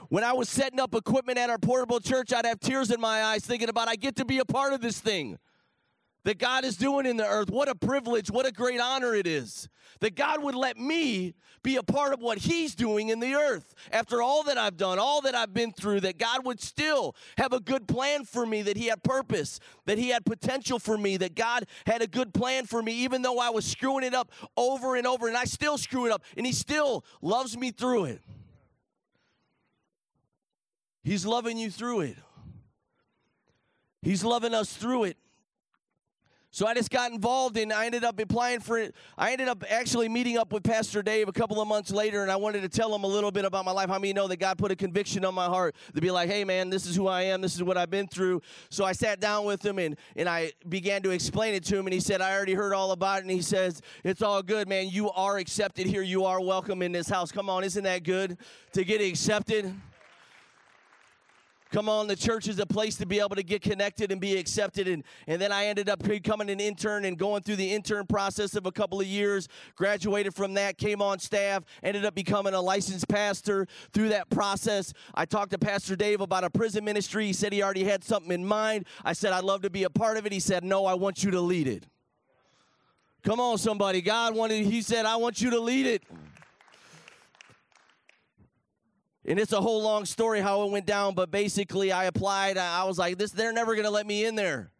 When 0.10 0.24
I 0.24 0.34
was 0.34 0.50
setting 0.50 0.80
up 0.80 0.96
equipment 0.96 1.38
at 1.38 1.50
our 1.50 1.58
portable 1.58 2.00
church, 2.00 2.32
I'd 2.34 2.46
have 2.46 2.60
tears 2.60 2.92
in 2.92 3.02
my 3.02 3.24
eyes 3.24 3.46
thinking 3.46 3.70
about 3.70 3.88
I 3.88 3.96
get 3.96 4.16
to 4.16 4.26
be 4.26 4.40
a 4.40 4.46
part 4.46 4.74
of 4.74 4.82
this 4.82 5.00
thing 5.00 5.38
that 6.28 6.40
God 6.40 6.66
is 6.66 6.76
doing 6.76 7.06
in 7.06 7.16
the 7.16 7.26
earth. 7.26 7.50
What 7.50 7.70
a 7.70 7.76
privilege, 7.76 8.30
what 8.30 8.46
a 8.46 8.52
great 8.52 8.82
honor 8.82 9.16
it 9.16 9.26
is 9.26 9.70
that 10.02 10.13
God 10.13 10.44
would 10.44 10.56
let 10.56 10.78
me 10.78 11.34
be 11.63 11.78
a 11.78 11.84
part 11.84 12.12
of 12.12 12.20
what 12.20 12.38
He's 12.38 12.76
doing 12.76 13.08
in 13.08 13.22
the 13.22 13.34
earth. 13.34 13.74
After 13.94 14.22
all 14.22 14.44
that 14.44 14.58
I've 14.58 14.76
done, 14.76 15.00
all 15.00 15.22
that 15.22 15.36
I've 15.36 15.54
been 15.54 15.72
through, 15.72 16.02
that 16.02 16.18
God 16.18 16.46
would 16.46 16.60
still 16.60 17.16
have 17.38 17.54
a 17.54 17.62
good 17.62 17.88
plan 17.88 18.26
for 18.26 18.46
me, 18.46 18.62
that 18.63 18.76
He 18.76 18.88
had 18.88 19.04
purpose, 19.04 19.62
that 19.86 19.98
He 19.98 20.10
had 20.10 20.26
potential 20.26 20.80
for 20.80 20.98
me, 20.98 21.16
that 21.16 21.34
God 21.34 21.63
had 21.86 22.02
a 22.02 22.08
good 22.08 22.34
plan 22.34 22.66
for 22.66 22.84
me, 22.84 22.92
even 22.92 23.22
though 23.22 23.40
I 23.40 23.50
was 23.50 23.63
screwing 23.63 24.04
it 24.04 24.13
up 24.13 24.30
over 24.58 24.98
and 24.98 25.08
over, 25.08 25.30
and 25.30 25.38
I 25.38 25.46
still 25.46 25.78
screw 25.78 26.08
it 26.08 26.12
up, 26.12 26.24
and 26.36 26.46
He 26.46 26.52
still 26.52 27.06
loves 27.22 27.58
me 27.58 27.72
through 27.72 28.04
it. 28.04 28.22
He's 31.06 31.26
loving 31.26 31.58
you 31.58 31.72
through 31.72 32.02
it. 32.02 32.18
He's 34.02 34.26
loving 34.26 34.54
us 34.54 34.74
through 34.74 35.06
it. 35.06 35.18
So 36.58 36.65
I 36.65 36.74
just 36.74 36.89
got 36.89 37.12
involved 37.12 37.56
and 37.56 37.72
I 37.72 37.86
ended 37.86 38.04
up 38.04 38.20
applying 38.20 38.62
for 38.62 38.80
it. 38.80 38.96
I 39.15 39.32
ended 39.32 39.48
up 39.48 39.63
actually 39.70 40.10
meeting 40.10 40.39
up 40.39 40.52
with 40.52 40.63
Pastor 40.63 41.04
Dave 41.04 41.28
a 41.28 41.32
couple 41.32 41.62
of 41.62 41.67
months 41.67 41.91
later 41.91 42.24
and 42.24 42.32
I 42.32 42.36
wanted 42.36 42.62
to 42.62 42.67
tell 42.67 42.96
him 42.96 43.04
a 43.04 43.08
little 43.08 43.30
bit 43.30 43.46
about 43.46 43.63
my 43.63 43.72
life. 43.72 43.89
How 43.89 44.00
many 44.00 44.12
know 44.12 44.28
that 44.28 44.38
God 44.38 44.58
put 44.58 44.72
a 44.72 44.76
conviction 44.76 45.24
on 45.24 45.36
my 45.36 45.46
heart 45.46 45.76
to 45.93 46.02
be 46.02 46.10
like, 46.10 46.32
hey 46.32 46.43
man, 46.43 46.72
this 46.72 46.88
is 46.88 46.96
who 46.96 47.08
I 47.08 47.22
am, 47.22 47.41
this 47.41 47.54
is 47.54 47.62
what 47.62 47.78
I've 47.78 47.91
been 47.91 48.08
through. 48.08 48.41
So 48.72 48.86
I 48.86 48.93
sat 48.93 49.20
down 49.20 49.46
with 49.46 49.63
him 49.63 49.78
and, 49.78 49.98
and 50.15 50.28
I 50.28 50.52
began 50.67 51.04
to 51.04 51.12
explain 51.12 51.54
it 51.54 51.63
to 51.65 51.78
him 51.78 51.86
and 51.86 51.93
he 51.93 52.00
said, 52.00 52.22
I 52.22 52.34
already 52.34 52.56
heard 52.56 52.74
all 52.74 52.91
about 52.91 53.20
it. 53.20 53.26
And 53.26 53.30
he 53.30 53.43
says, 53.43 53.80
It's 54.04 54.24
all 54.24 54.41
good, 54.41 54.67
man. 54.67 54.89
You 54.89 55.12
are 55.12 55.38
accepted 55.38 55.86
here. 55.86 56.02
You 56.02 56.26
are 56.26 56.41
welcome 56.41 56.82
in 56.82 56.91
this 56.91 57.08
house. 57.08 57.32
Come 57.32 57.52
on, 57.52 57.65
isn't 57.65 57.84
that 57.84 58.02
good 58.02 58.36
to 58.74 58.84
get 58.84 59.00
accepted? 59.00 59.76
Come 61.72 61.90
on, 61.90 62.08
the 62.08 62.16
church 62.16 62.48
is 62.48 62.60
a 62.60 62.66
place 62.66 62.96
to 62.96 63.06
be 63.06 63.20
able 63.20 63.36
to 63.36 63.44
get 63.44 63.62
connected 63.62 64.12
and 64.12 64.22
be 64.22 64.38
accepted. 64.38 64.88
And, 64.88 65.04
and 65.28 65.42
then 65.42 65.52
I 65.52 65.66
ended 65.66 65.90
up 65.90 66.02
becoming 66.02 66.50
an 66.50 66.60
intern 66.60 67.06
and 67.06 67.18
going 67.18 67.44
through 67.44 67.58
the 67.58 67.74
intern 67.74 68.06
process 68.06 68.56
of 68.56 68.66
a 68.66 68.72
couple 68.72 69.02
of 69.02 69.08
years. 69.08 69.48
Graduated 69.76 70.34
from 70.34 70.54
that, 70.54 70.78
came 70.78 71.02
on 71.02 71.20
staff, 71.20 71.64
ended 71.84 72.06
up 72.06 72.16
becoming 72.16 72.54
a 72.54 72.62
licensed 72.62 73.08
pastor 73.08 73.68
through 73.94 74.10
that 74.10 74.30
process. 74.30 74.94
I 75.14 75.26
talked 75.26 75.52
to 75.52 75.58
Pastor 75.58 75.96
Dave 75.96 76.22
about 76.22 76.44
a 76.44 76.50
prison 76.50 76.86
ministry. 76.86 77.26
He 77.28 77.34
said 77.34 77.52
he 77.52 77.62
already 77.62 77.84
had 77.84 78.04
something 78.04 78.32
in 78.32 78.46
mind. 78.46 78.86
I 79.04 79.14
said, 79.14 79.34
I'd 79.34 79.44
love 79.44 79.62
to 79.64 79.70
be 79.70 79.84
a 79.84 79.90
part 79.90 80.18
of 80.18 80.26
it. 80.26 80.32
He 80.32 80.40
said, 80.40 80.64
No, 80.64 80.86
I 80.86 80.94
want 80.94 81.24
you 81.24 81.32
to 81.32 81.42
lead 81.42 81.68
it. 81.68 81.86
Come 83.24 83.40
on, 83.42 83.58
somebody. 83.58 84.02
God 84.02 84.36
wanted, 84.36 84.66
He 84.66 84.82
said, 84.82 85.06
I 85.06 85.18
want 85.18 85.42
you 85.42 85.50
to 85.50 85.60
lead 85.60 85.86
it. 85.86 86.04
And 89.28 89.38
it's 89.40 89.52
a 89.52 89.60
whole 89.60 89.82
long 89.82 90.06
story 90.06 90.40
how 90.40 90.63
it 90.63 90.72
went 90.72 90.86
down, 90.86 91.13
but 91.13 91.30
basically 91.30 91.92
I 91.92 92.06
applied. 92.06 92.58
I 92.58 92.86
was 92.86 92.98
like, 92.98 93.18
this 93.18 93.32
they're 93.32 93.52
never 93.52 93.76
gonna 93.76 93.90
let 93.90 94.08
me 94.08 94.26
in 94.26 94.36
there. 94.36 94.72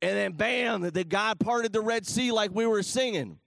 And 0.00 0.16
then 0.16 0.32
bam, 0.32 0.82
the 0.82 1.04
God 1.04 1.38
parted 1.38 1.72
the 1.72 1.80
Red 1.80 2.06
Sea 2.06 2.32
like 2.32 2.50
we 2.54 2.66
were 2.66 2.82
singing. 2.82 3.38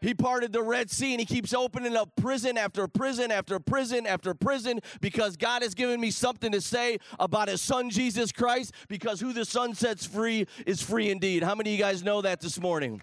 He 0.00 0.14
parted 0.14 0.52
the 0.52 0.62
Red 0.62 0.90
Sea 0.90 1.12
and 1.12 1.20
he 1.20 1.26
keeps 1.26 1.52
opening 1.52 1.96
up 1.96 2.10
prison 2.16 2.56
after 2.56 2.86
prison 2.86 3.32
after 3.32 3.58
prison 3.58 4.06
after 4.06 4.32
prison 4.32 4.80
because 5.00 5.36
God 5.36 5.62
has 5.62 5.74
given 5.74 6.00
me 6.00 6.12
something 6.12 6.52
to 6.52 6.60
say 6.60 6.98
about 7.18 7.48
his 7.48 7.60
son 7.60 7.90
Jesus 7.90 8.30
Christ 8.30 8.72
because 8.88 9.20
who 9.20 9.32
the 9.32 9.44
son 9.44 9.74
sets 9.74 10.06
free 10.06 10.46
is 10.66 10.80
free 10.80 11.10
indeed. 11.10 11.42
How 11.42 11.56
many 11.56 11.70
of 11.70 11.78
you 11.78 11.82
guys 11.82 12.04
know 12.04 12.22
that 12.22 12.40
this 12.40 12.60
morning? 12.60 13.02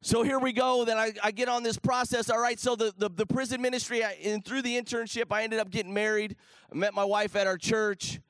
So 0.00 0.22
here 0.22 0.38
we 0.38 0.52
go. 0.52 0.84
Then 0.84 0.96
I, 0.96 1.12
I 1.22 1.30
get 1.32 1.48
on 1.48 1.62
this 1.62 1.76
process. 1.76 2.30
All 2.30 2.40
right, 2.40 2.58
so 2.58 2.76
the, 2.76 2.94
the, 2.96 3.08
the 3.08 3.26
prison 3.26 3.60
ministry, 3.60 4.04
I, 4.04 4.12
and 4.24 4.44
through 4.44 4.62
the 4.62 4.80
internship, 4.80 5.26
I 5.30 5.42
ended 5.42 5.58
up 5.58 5.70
getting 5.70 5.92
married. 5.92 6.36
I 6.72 6.76
met 6.76 6.94
my 6.94 7.04
wife 7.04 7.34
at 7.34 7.46
our 7.46 7.56
church. 7.56 8.20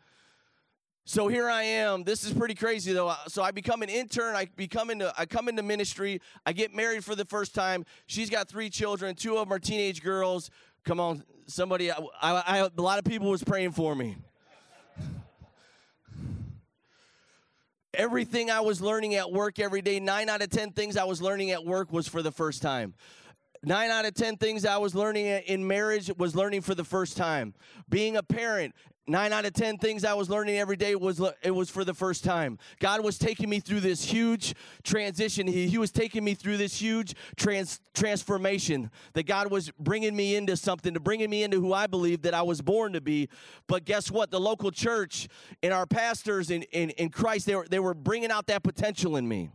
So 1.05 1.29
here 1.29 1.49
I 1.49 1.63
am. 1.63 2.05
This 2.05 2.23
is 2.23 2.35
pretty 2.35 2.55
crazy 2.55 2.93
though. 2.93 3.09
Uh, 3.09 3.17
so 3.29 3.43
I 3.43 3.51
become 3.51 3.83
an 3.83 3.89
intern. 3.89 4.37
I 4.37 4.47
become 4.57 4.91
into 4.91 5.11
I 5.17 5.25
come 5.25 5.49
into 5.49 5.63
ministry. 5.63 6.21
I 6.45 6.53
get 6.53 6.75
married 6.75 7.03
for 7.03 7.15
the 7.15 7.25
first 7.25 7.55
time. 7.55 7.87
She's 8.07 8.29
got 8.29 8.47
three 8.47 8.69
children. 8.69 9.15
Two 9.15 9.39
of 9.39 9.49
them 9.49 9.53
are 9.55 9.59
teenage 9.59 10.03
girls. 10.03 10.51
Come 10.85 11.01
on, 11.01 11.25
somebody. 11.47 11.91
I, 11.91 11.97
I, 12.21 12.43
I 12.47 12.59
a 12.59 12.83
lot 12.83 12.99
of 12.99 13.07
people 13.07 13.31
was 13.31 13.43
praying 13.43 13.73
for 13.73 13.95
me. 13.95 14.19
Everything 17.99 18.49
I 18.49 18.61
was 18.61 18.81
learning 18.81 19.17
at 19.17 19.33
work 19.33 19.59
every 19.59 19.83
day, 19.83 19.99
nine 19.99 20.29
out 20.29 20.41
of 20.41 20.51
10 20.51 20.71
things 20.71 20.97
I 20.97 21.03
was 21.03 21.21
learning 21.21 21.51
at 21.51 21.65
work 21.65 21.93
was 21.93 22.07
for 22.07 22.23
the 22.23 22.31
first 22.31 22.63
time. 22.63 22.95
Nine 23.65 23.91
out 23.91 24.05
of 24.05 24.15
10 24.15 24.37
things 24.37 24.65
I 24.65 24.77
was 24.77 24.95
learning 24.95 25.27
in 25.27 25.67
marriage 25.67 26.09
was 26.17 26.37
learning 26.37 26.61
for 26.61 26.77
the 26.77 26.85
first 26.85 27.17
time. 27.17 27.55
Being 27.89 28.17
a 28.17 28.23
parent, 28.23 28.77
nine 29.09 29.33
out 29.33 29.45
of 29.45 29.53
10 29.53 29.79
things 29.79 30.05
I 30.05 30.15
was 30.15 30.29
learning 30.29 30.59
every 30.59 30.77
day 30.77 30.95
was 30.95 31.21
it 31.43 31.51
was 31.51 31.71
for 31.71 31.85
the 31.85 31.95
first 31.95 32.25
time. 32.25 32.59
God 32.79 33.03
was 33.03 33.19
taking 33.19 33.49
me 33.49 33.61
through 33.61 33.81
this 33.81 34.05
huge 34.05 34.55
transition. 34.83 35.47
He, 35.47 35.69
he 35.69 35.79
was 35.79 35.91
taking 35.91 36.25
me 36.25 36.35
through 36.35 36.57
this 36.57 36.81
huge 36.81 37.15
trans, 37.37 37.81
transformation 37.95 38.91
that 39.15 39.27
God 39.27 39.51
was 39.51 39.71
bringing 39.79 40.15
me 40.15 40.37
into 40.37 40.57
something, 40.57 40.95
to 40.95 41.01
bringing 41.01 41.31
me 41.31 41.43
into 41.43 41.61
who 41.61 41.73
I 41.73 41.87
believe 41.87 42.23
that 42.23 42.35
I 42.35 42.43
was 42.43 42.61
born 42.61 42.93
to 42.93 43.01
be. 43.01 43.29
But 43.67 43.85
guess 43.85 44.11
what? 44.11 44.31
The 44.31 44.41
local 44.41 44.71
church 44.71 45.29
and 45.63 45.73
our 45.73 45.87
pastors 45.87 46.51
in, 46.51 46.63
in, 46.65 46.91
in 46.91 47.09
Christ, 47.11 47.47
they 47.47 47.55
were, 47.55 47.67
they 47.69 47.81
were 47.81 47.95
bringing 47.95 48.31
out 48.31 48.47
that 48.47 48.63
potential 48.63 49.17
in 49.17 49.27
me 49.27 49.51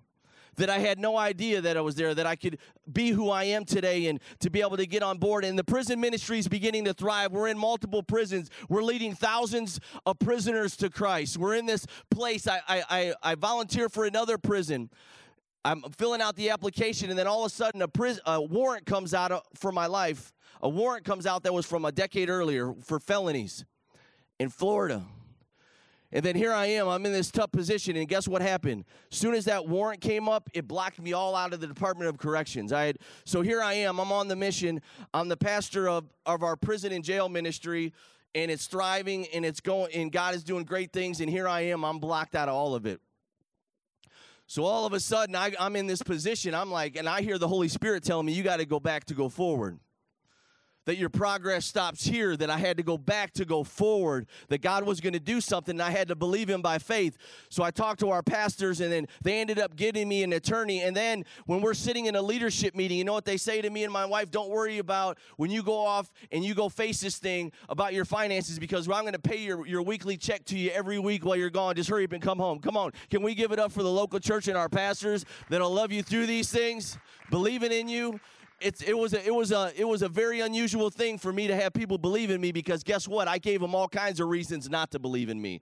that 0.58 0.70
I 0.70 0.80
had 0.80 1.00
no 1.00 1.18
idea 1.18 1.62
that 1.62 1.78
I 1.78 1.82
was 1.82 1.96
there, 1.96 2.13
that 2.13 2.26
I 2.26 2.36
could 2.36 2.58
be 2.92 3.10
who 3.10 3.30
I 3.30 3.46
am 3.46 3.66
today 3.66 4.08
and 4.08 4.20
to 4.39 4.50
be 4.50 4.62
able 4.62 4.78
to 4.78 4.86
get 4.86 5.04
on 5.04 5.18
board. 5.18 5.46
And 5.46 5.58
the 5.58 5.63
prison 5.63 6.00
ministry 6.00 6.39
is 6.39 6.48
beginning 6.48 6.86
to 6.86 6.94
thrive. 6.94 7.32
We're 7.32 7.48
in 7.48 7.58
multiple 7.58 8.04
prisons. 8.04 8.50
We're 8.70 8.84
leading 8.84 9.16
thousands 9.16 9.80
of 10.06 10.20
prisoners 10.20 10.76
to 10.78 10.89
Christ. 10.89 11.38
We're 11.38 11.56
in 11.56 11.66
this 11.66 11.86
place. 12.12 12.48
I, 12.48 12.62
I, 12.68 13.13
I 13.22 13.36
volunteer 13.36 13.89
for 13.89 14.06
another 14.06 14.38
prison. 14.38 14.89
I'm 15.66 15.82
filling 15.98 16.22
out 16.22 16.36
the 16.36 16.50
application, 16.50 17.10
and 17.10 17.18
then 17.18 17.26
all 17.26 17.46
of 17.46 17.52
a 17.52 17.56
sudden, 17.56 17.82
a, 17.82 17.88
pris- 17.88 18.20
a 18.26 18.42
warrant 18.42 18.86
comes 18.86 19.13
out 19.13 19.46
for 19.56 19.72
my 19.72 19.86
life. 19.86 20.34
A 20.62 20.68
warrant 20.68 21.06
comes 21.06 21.26
out 21.26 21.44
that 21.44 21.54
was 21.54 21.66
from 21.66 21.86
a 21.86 21.92
decade 21.92 22.30
earlier 22.30 22.74
for 22.84 23.00
felonies 23.00 23.63
in 24.39 24.50
Florida. 24.50 25.04
And 26.13 26.23
then 26.23 26.36
here 26.36 26.54
I 26.54 26.67
am, 26.67 26.88
I'm 26.88 27.04
in 27.08 27.12
this 27.12 27.32
tough 27.32 27.52
position, 27.52 27.97
and 27.97 28.08
guess 28.08 28.28
what 28.28 28.43
happened? 28.43 28.86
Soon 29.10 29.34
as 29.34 29.45
that 29.45 29.67
warrant 29.67 29.99
came 29.99 30.30
up, 30.30 30.47
it 30.54 30.67
blocked 30.67 31.02
me 31.02 31.12
all 31.12 31.36
out 31.36 31.54
of 31.54 31.60
the 31.60 31.65
Department 31.65 32.08
of 32.08 32.19
Corrections. 32.19 32.71
I 32.71 32.84
had 32.84 32.99
so 33.26 33.41
here 33.41 33.63
I 33.63 33.73
am, 33.73 33.99
I'm 33.99 34.12
on 34.12 34.28
the 34.28 34.36
mission. 34.36 34.80
I'm 35.12 35.28
the 35.28 35.36
pastor 35.36 35.89
of, 35.89 36.06
of 36.28 36.43
our 36.43 36.56
prison 36.56 36.91
and 36.91 37.04
jail 37.04 37.30
ministry, 37.30 37.93
and 38.36 38.52
it's 38.52 38.67
thriving 38.67 39.26
and 39.34 39.43
it's 39.43 39.60
going 39.60 39.91
and 39.95 40.12
God 40.12 40.36
is 40.36 40.43
doing 40.43 40.65
great 40.65 40.93
things, 40.93 41.19
and 41.19 41.28
here 41.28 41.47
I 41.47 41.62
am, 41.62 41.84
I'm 41.84 41.97
blocked 41.97 42.36
out 42.36 42.47
of 42.47 42.54
all 42.54 42.76
of 42.76 42.86
it. 42.86 43.02
So 44.45 44.65
all 44.65 44.86
of 44.86 44.93
a 44.93 44.99
sudden, 44.99 45.36
I, 45.36 45.54
I'm 45.60 45.76
in 45.76 45.88
this 45.88 46.04
position. 46.04 46.54
I'm 46.54 46.69
like, 46.69 46.95
and 46.95 47.10
I 47.10 47.23
hear 47.23 47.39
the 47.39 47.47
Holy 47.47 47.69
Spirit 47.69 48.04
telling 48.04 48.28
me, 48.28 48.34
you 48.34 48.43
got 48.43 48.58
to 48.58 48.65
go 48.65 48.80
back 48.80 49.06
to 49.06 49.15
go 49.15 49.30
forward 49.30 49.80
that 50.86 50.98
your 50.98 51.10
progress 51.10 51.65
stops 51.65 52.04
here, 52.04 52.36
that 52.38 52.50
I 52.50 52.58
had 52.58 52.78
to 52.78 52.84
go 52.84 52.98
back 52.98 53.34
to 53.34 53.46
go 53.46 53.63
forward, 53.63 54.28
that 54.50 54.62
God 54.62 54.84
was 54.84 55.00
going 55.00 55.13
to 55.13 55.19
do 55.19 55.41
something, 55.41 55.76
and 55.76 55.82
I 55.82 55.91
had 55.91 56.08
to 56.10 56.15
believe 56.15 56.50
Him 56.50 56.62
by 56.62 56.78
faith. 56.78 57.17
So 57.50 57.63
I 57.63 57.72
talked 57.72 58.00
to 58.02 58.10
our 58.10 58.22
pastors, 58.24 58.82
and 58.82 58.91
then 58.91 59.08
they 59.22 59.39
ended 59.39 59.60
up 59.60 59.76
getting 59.76 60.08
me 60.08 60.24
an 60.24 60.34
attorney. 60.34 60.82
And 60.82 60.96
then 60.96 61.26
when 61.46 61.62
we're 61.62 61.74
sitting 61.74 62.06
in 62.06 62.15
a 62.15 62.22
leadership 62.22 62.76
meeting, 62.76 62.98
you 62.98 63.04
know 63.04 63.13
what 63.13 63.26
they 63.26 63.38
say 63.38 63.62
to 63.62 63.69
me 63.69 63.84
and 63.84 63.93
my 63.93 64.06
wife? 64.06 64.32
Don't 64.32 64.50
worry 64.50 64.80
about 64.80 65.17
when 65.38 65.52
you 65.52 65.63
go 65.63 65.78
off 65.78 66.12
and 66.32 66.43
you 66.43 66.54
go 66.54 66.69
face 66.69 67.00
this 67.00 67.17
thing 67.17 67.52
about 67.69 67.93
your 67.93 68.06
finances 68.06 68.60
because 68.60 68.88
I'm 68.88 69.02
going 69.02 69.13
to 69.13 69.19
pay 69.19 69.38
your, 69.38 69.65
your 69.65 69.82
weekly 69.82 70.17
check 70.17 70.46
to 70.46 70.58
you 70.58 70.72
every 70.72 71.00
week 71.00 71.26
while 71.26 71.36
you're 71.36 71.50
gone. 71.50 71.76
Just 71.76 71.89
hurry 71.89 72.06
up 72.06 72.12
and 72.12 72.22
come 72.22 72.38
home. 72.38 72.60
Come 72.60 72.78
on. 72.78 72.91
Can 73.10 73.22
we 73.22 73.36
give 73.36 73.52
it 73.52 73.60
up 73.60 73.72
for 73.72 73.84
the 73.84 73.91
local 73.91 74.19
church 74.19 74.48
and 74.48 74.58
our 74.58 74.69
pastors 74.69 75.26
that'll 75.50 75.72
love 75.72 75.91
you 75.91 76.04
through 76.04 76.26
these 76.26 76.52
things, 76.52 76.98
believing 77.30 77.72
in 77.72 77.88
you? 77.88 78.19
It's, 78.63 78.82
it 78.82 78.97
was 78.97 79.13
a, 79.13 79.26
it 79.26 79.34
was 79.34 79.52
a 79.52 79.71
it 79.76 79.84
was 79.84 80.02
a 80.02 80.10
very 80.10 80.39
unusual 80.39 80.89
thing 80.89 81.17
for 81.17 81.34
me 81.34 81.47
to 81.47 81.56
have 81.56 81.73
people 81.73 81.97
believe 81.97 82.32
in 82.32 82.39
me 82.39 82.52
because 82.52 82.84
guess 82.84 83.08
what? 83.08 83.28
I 83.28 83.38
gave 83.38 83.62
them 83.62 83.76
all 83.76 83.88
kinds 83.88 84.19
of 84.19 84.30
reasons 84.30 84.69
not 84.69 84.91
to 84.91 84.99
believe 84.99 85.30
in 85.30 85.41
me 85.41 85.62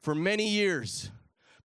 for 0.00 0.14
many 0.14 0.48
years. 0.48 1.10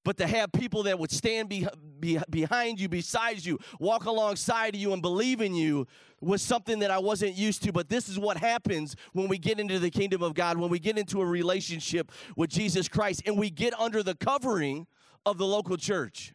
But 0.04 0.16
to 0.18 0.28
have 0.28 0.54
people 0.54 0.84
that 0.84 0.98
would 0.98 1.12
stand 1.12 1.50
be, 1.50 1.68
be, 2.00 2.18
behind 2.30 2.80
you, 2.80 2.88
beside 2.88 3.44
you, 3.44 3.60
walk 3.78 4.06
alongside 4.06 4.74
you, 4.74 4.94
and 4.94 5.02
believe 5.02 5.42
in 5.42 5.54
you 5.54 5.86
was 6.22 6.42
something 6.42 6.80
that 6.80 6.92
I 6.92 6.98
wasn't 6.98 7.36
used 7.36 7.62
to. 7.64 7.74
But 7.74 7.90
this 7.90 8.08
is 8.08 8.18
what 8.18 8.38
happens 8.38 8.96
when 9.12 9.28
we 9.28 9.38
get 9.38 9.60
into 9.60 9.80
the 9.80 9.90
kingdom 9.90 10.24
of 10.24 10.34
God, 10.34 10.58
when 10.58 10.70
we 10.70 10.80
get 10.80 10.98
into 10.98 11.22
a 11.22 11.26
relationship 11.26 12.10
with 12.38 12.50
Jesus 12.50 12.88
Christ, 12.88 13.24
and 13.26 13.38
we 13.38 13.50
get 13.50 13.78
under 13.78 14.02
the 14.02 14.16
covering 14.16 14.88
of 15.26 15.38
the 15.38 15.46
local 15.46 15.76
church. 15.76 16.34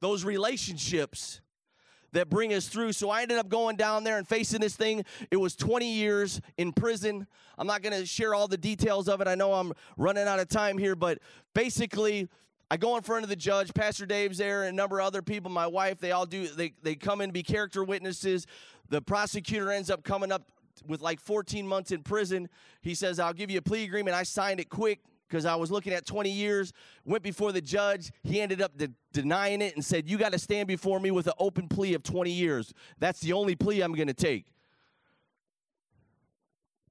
Those 0.00 0.22
relationships 0.26 1.40
that 2.12 2.28
bring 2.28 2.52
us 2.52 2.68
through. 2.68 2.92
So 2.92 3.10
I 3.10 3.22
ended 3.22 3.38
up 3.38 3.48
going 3.48 3.76
down 3.76 4.04
there 4.04 4.18
and 4.18 4.26
facing 4.26 4.60
this 4.60 4.76
thing. 4.76 5.04
It 5.30 5.36
was 5.36 5.56
20 5.56 5.90
years 5.90 6.40
in 6.56 6.72
prison. 6.72 7.26
I'm 7.58 7.66
not 7.66 7.82
going 7.82 7.98
to 7.98 8.06
share 8.06 8.34
all 8.34 8.48
the 8.48 8.56
details 8.56 9.08
of 9.08 9.20
it. 9.20 9.28
I 9.28 9.34
know 9.34 9.52
I'm 9.54 9.72
running 9.96 10.26
out 10.26 10.38
of 10.38 10.48
time 10.48 10.78
here, 10.78 10.94
but 10.94 11.18
basically, 11.54 12.28
I 12.70 12.76
go 12.76 12.96
in 12.96 13.02
front 13.02 13.24
of 13.24 13.28
the 13.28 13.36
judge. 13.36 13.74
Pastor 13.74 14.06
Dave's 14.06 14.38
there, 14.38 14.62
and 14.62 14.72
a 14.72 14.76
number 14.76 15.00
of 15.00 15.06
other 15.06 15.20
people. 15.20 15.50
My 15.50 15.66
wife. 15.66 15.98
They 15.98 16.12
all 16.12 16.24
do. 16.24 16.48
They 16.48 16.72
they 16.82 16.94
come 16.94 17.20
in 17.20 17.28
to 17.28 17.32
be 17.32 17.42
character 17.42 17.84
witnesses. 17.84 18.46
The 18.88 19.02
prosecutor 19.02 19.70
ends 19.70 19.90
up 19.90 20.04
coming 20.04 20.32
up 20.32 20.50
with 20.86 21.02
like 21.02 21.20
14 21.20 21.68
months 21.68 21.92
in 21.92 22.02
prison. 22.02 22.48
He 22.80 22.94
says, 22.94 23.18
"I'll 23.18 23.34
give 23.34 23.50
you 23.50 23.58
a 23.58 23.62
plea 23.62 23.84
agreement." 23.84 24.16
I 24.16 24.22
signed 24.22 24.58
it 24.58 24.70
quick 24.70 25.00
because 25.32 25.46
I 25.46 25.54
was 25.54 25.70
looking 25.70 25.94
at 25.94 26.04
20 26.04 26.30
years, 26.30 26.74
went 27.06 27.22
before 27.22 27.52
the 27.52 27.62
judge. 27.62 28.12
He 28.22 28.42
ended 28.42 28.60
up 28.60 28.76
de- 28.76 28.92
denying 29.14 29.62
it 29.62 29.74
and 29.74 29.82
said, 29.82 30.08
You 30.08 30.18
got 30.18 30.32
to 30.32 30.38
stand 30.38 30.68
before 30.68 31.00
me 31.00 31.10
with 31.10 31.26
an 31.26 31.32
open 31.38 31.68
plea 31.68 31.94
of 31.94 32.02
20 32.02 32.30
years. 32.30 32.74
That's 32.98 33.20
the 33.20 33.32
only 33.32 33.56
plea 33.56 33.80
I'm 33.80 33.94
going 33.94 34.08
to 34.08 34.14
take. 34.14 34.44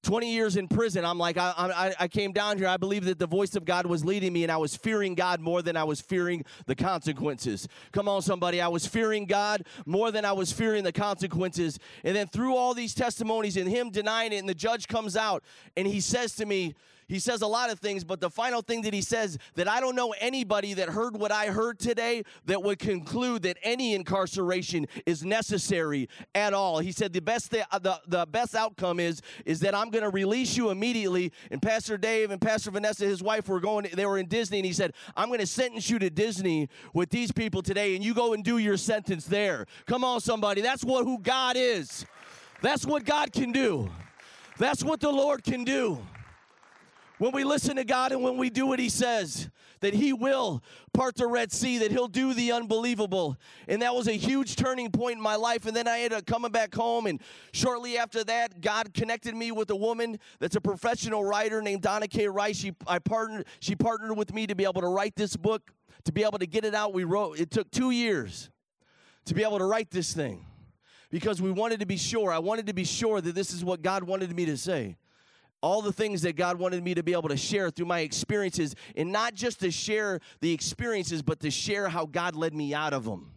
20 0.01 0.33
years 0.33 0.57
in 0.57 0.67
prison, 0.67 1.05
I'm 1.05 1.19
like, 1.19 1.37
I, 1.37 1.53
I, 1.55 1.93
I, 1.99 2.07
came 2.07 2.31
down 2.31 2.57
here. 2.57 2.67
I 2.67 2.77
believe 2.77 3.05
that 3.05 3.19
the 3.19 3.27
voice 3.27 3.55
of 3.55 3.65
God 3.65 3.85
was 3.85 4.03
leading 4.03 4.33
me, 4.33 4.41
and 4.41 4.51
I 4.51 4.57
was 4.57 4.75
fearing 4.75 5.13
God 5.13 5.39
more 5.39 5.61
than 5.61 5.77
I 5.77 5.83
was 5.83 6.01
fearing 6.01 6.43
the 6.65 6.73
consequences. 6.73 7.67
Come 7.91 8.09
on, 8.09 8.23
somebody. 8.23 8.59
I 8.59 8.67
was 8.67 8.87
fearing 8.87 9.27
God 9.27 9.63
more 9.85 10.09
than 10.09 10.25
I 10.25 10.31
was 10.31 10.51
fearing 10.51 10.83
the 10.83 10.91
consequences. 10.91 11.77
And 12.03 12.15
then 12.15 12.25
through 12.25 12.55
all 12.55 12.73
these 12.73 12.95
testimonies 12.95 13.57
and 13.57 13.69
him 13.69 13.91
denying 13.91 14.33
it, 14.33 14.37
and 14.37 14.49
the 14.49 14.55
judge 14.55 14.87
comes 14.87 15.15
out 15.15 15.43
and 15.77 15.85
he 15.85 15.99
says 15.99 16.35
to 16.37 16.47
me, 16.47 16.73
he 17.11 17.19
says 17.19 17.41
a 17.41 17.47
lot 17.47 17.69
of 17.69 17.79
things, 17.79 18.05
but 18.05 18.21
the 18.21 18.29
final 18.29 18.61
thing 18.61 18.83
that 18.83 18.93
he 18.93 19.01
says 19.01 19.37
that 19.55 19.67
I 19.67 19.81
don't 19.81 19.97
know 19.97 20.15
anybody 20.21 20.75
that 20.75 20.87
heard 20.87 21.17
what 21.17 21.29
I 21.29 21.47
heard 21.47 21.77
today 21.77 22.23
that 22.45 22.63
would 22.63 22.79
conclude 22.79 23.41
that 23.41 23.57
any 23.63 23.95
incarceration 23.95 24.87
is 25.05 25.21
necessary 25.25 26.07
at 26.33 26.53
all. 26.53 26.79
He 26.79 26.93
said 26.93 27.11
the 27.11 27.19
best 27.19 27.51
th- 27.51 27.65
the, 27.81 27.99
the 28.07 28.25
best 28.27 28.55
outcome 28.55 29.01
is 29.01 29.21
is 29.45 29.59
that 29.59 29.75
I'm 29.75 29.89
going 29.89 30.05
to 30.05 30.09
release 30.09 30.55
you 30.55 30.69
immediately. 30.69 31.33
And 31.51 31.61
Pastor 31.61 31.97
Dave 31.97 32.31
and 32.31 32.39
Pastor 32.39 32.71
Vanessa, 32.71 33.03
his 33.03 33.21
wife, 33.21 33.49
were 33.49 33.59
going. 33.59 33.89
They 33.91 34.05
were 34.05 34.17
in 34.17 34.27
Disney, 34.27 34.59
and 34.59 34.65
he 34.65 34.71
said, 34.71 34.93
"I'm 35.17 35.27
going 35.27 35.41
to 35.41 35.47
sentence 35.47 35.89
you 35.89 35.99
to 35.99 36.09
Disney 36.09 36.69
with 36.93 37.09
these 37.09 37.33
people 37.33 37.61
today, 37.61 37.93
and 37.93 38.05
you 38.05 38.13
go 38.13 38.31
and 38.31 38.41
do 38.41 38.57
your 38.57 38.77
sentence 38.77 39.25
there." 39.25 39.65
Come 39.85 40.05
on, 40.05 40.21
somebody. 40.21 40.61
That's 40.61 40.85
what 40.85 41.03
who 41.03 41.19
God 41.19 41.57
is. 41.57 42.05
That's 42.61 42.85
what 42.85 43.03
God 43.03 43.33
can 43.33 43.51
do. 43.51 43.89
That's 44.57 44.81
what 44.81 45.01
the 45.01 45.11
Lord 45.11 45.43
can 45.43 45.65
do. 45.65 45.99
When 47.21 47.33
we 47.33 47.43
listen 47.43 47.75
to 47.75 47.83
God 47.83 48.11
and 48.11 48.23
when 48.23 48.35
we 48.37 48.49
do 48.49 48.65
what 48.65 48.79
He 48.79 48.89
says, 48.89 49.47
that 49.81 49.93
He 49.93 50.11
will 50.11 50.63
part 50.91 51.13
the 51.13 51.27
Red 51.27 51.51
Sea, 51.51 51.77
that 51.77 51.91
He'll 51.91 52.07
do 52.07 52.33
the 52.33 52.51
unbelievable. 52.51 53.37
And 53.67 53.83
that 53.83 53.93
was 53.93 54.07
a 54.07 54.13
huge 54.13 54.55
turning 54.55 54.89
point 54.89 55.17
in 55.17 55.21
my 55.21 55.35
life. 55.35 55.67
And 55.67 55.75
then 55.75 55.87
I 55.87 55.99
ended 55.99 56.17
up 56.17 56.25
coming 56.25 56.51
back 56.51 56.73
home. 56.73 57.05
And 57.05 57.21
shortly 57.53 57.95
after 57.99 58.23
that, 58.23 58.59
God 58.59 58.95
connected 58.95 59.35
me 59.35 59.51
with 59.51 59.69
a 59.69 59.75
woman 59.75 60.17
that's 60.39 60.55
a 60.55 60.61
professional 60.61 61.23
writer 61.23 61.61
named 61.61 61.83
Donna 61.83 62.07
K. 62.07 62.27
Rice. 62.27 62.57
She, 62.57 62.71
I 62.87 62.97
partnered, 62.97 63.45
she 63.59 63.75
partnered 63.75 64.17
with 64.17 64.33
me 64.33 64.47
to 64.47 64.55
be 64.55 64.63
able 64.63 64.81
to 64.81 64.87
write 64.87 65.15
this 65.15 65.35
book, 65.35 65.69
to 66.05 66.11
be 66.11 66.23
able 66.23 66.39
to 66.39 66.47
get 66.47 66.65
it 66.65 66.73
out. 66.73 66.91
We 66.91 67.03
wrote, 67.03 67.39
it 67.39 67.51
took 67.51 67.69
two 67.69 67.91
years 67.91 68.49
to 69.25 69.35
be 69.35 69.43
able 69.43 69.59
to 69.59 69.65
write 69.65 69.91
this 69.91 70.11
thing 70.11 70.43
because 71.11 71.39
we 71.39 71.51
wanted 71.51 71.81
to 71.81 71.85
be 71.85 71.97
sure. 71.97 72.31
I 72.31 72.39
wanted 72.39 72.65
to 72.65 72.73
be 72.73 72.83
sure 72.83 73.21
that 73.21 73.35
this 73.35 73.53
is 73.53 73.63
what 73.63 73.83
God 73.83 74.05
wanted 74.05 74.35
me 74.35 74.45
to 74.45 74.57
say 74.57 74.97
all 75.61 75.81
the 75.81 75.93
things 75.93 76.23
that 76.23 76.35
God 76.35 76.57
wanted 76.57 76.83
me 76.83 76.93
to 76.95 77.03
be 77.03 77.13
able 77.13 77.29
to 77.29 77.37
share 77.37 77.69
through 77.69 77.85
my 77.85 77.99
experiences, 77.99 78.75
and 78.95 79.11
not 79.11 79.35
just 79.35 79.59
to 79.61 79.71
share 79.71 80.19
the 80.39 80.51
experiences, 80.51 81.21
but 81.21 81.39
to 81.41 81.51
share 81.51 81.87
how 81.87 82.05
God 82.05 82.35
led 82.35 82.53
me 82.53 82.73
out 82.73 82.93
of 82.93 83.05
them. 83.05 83.31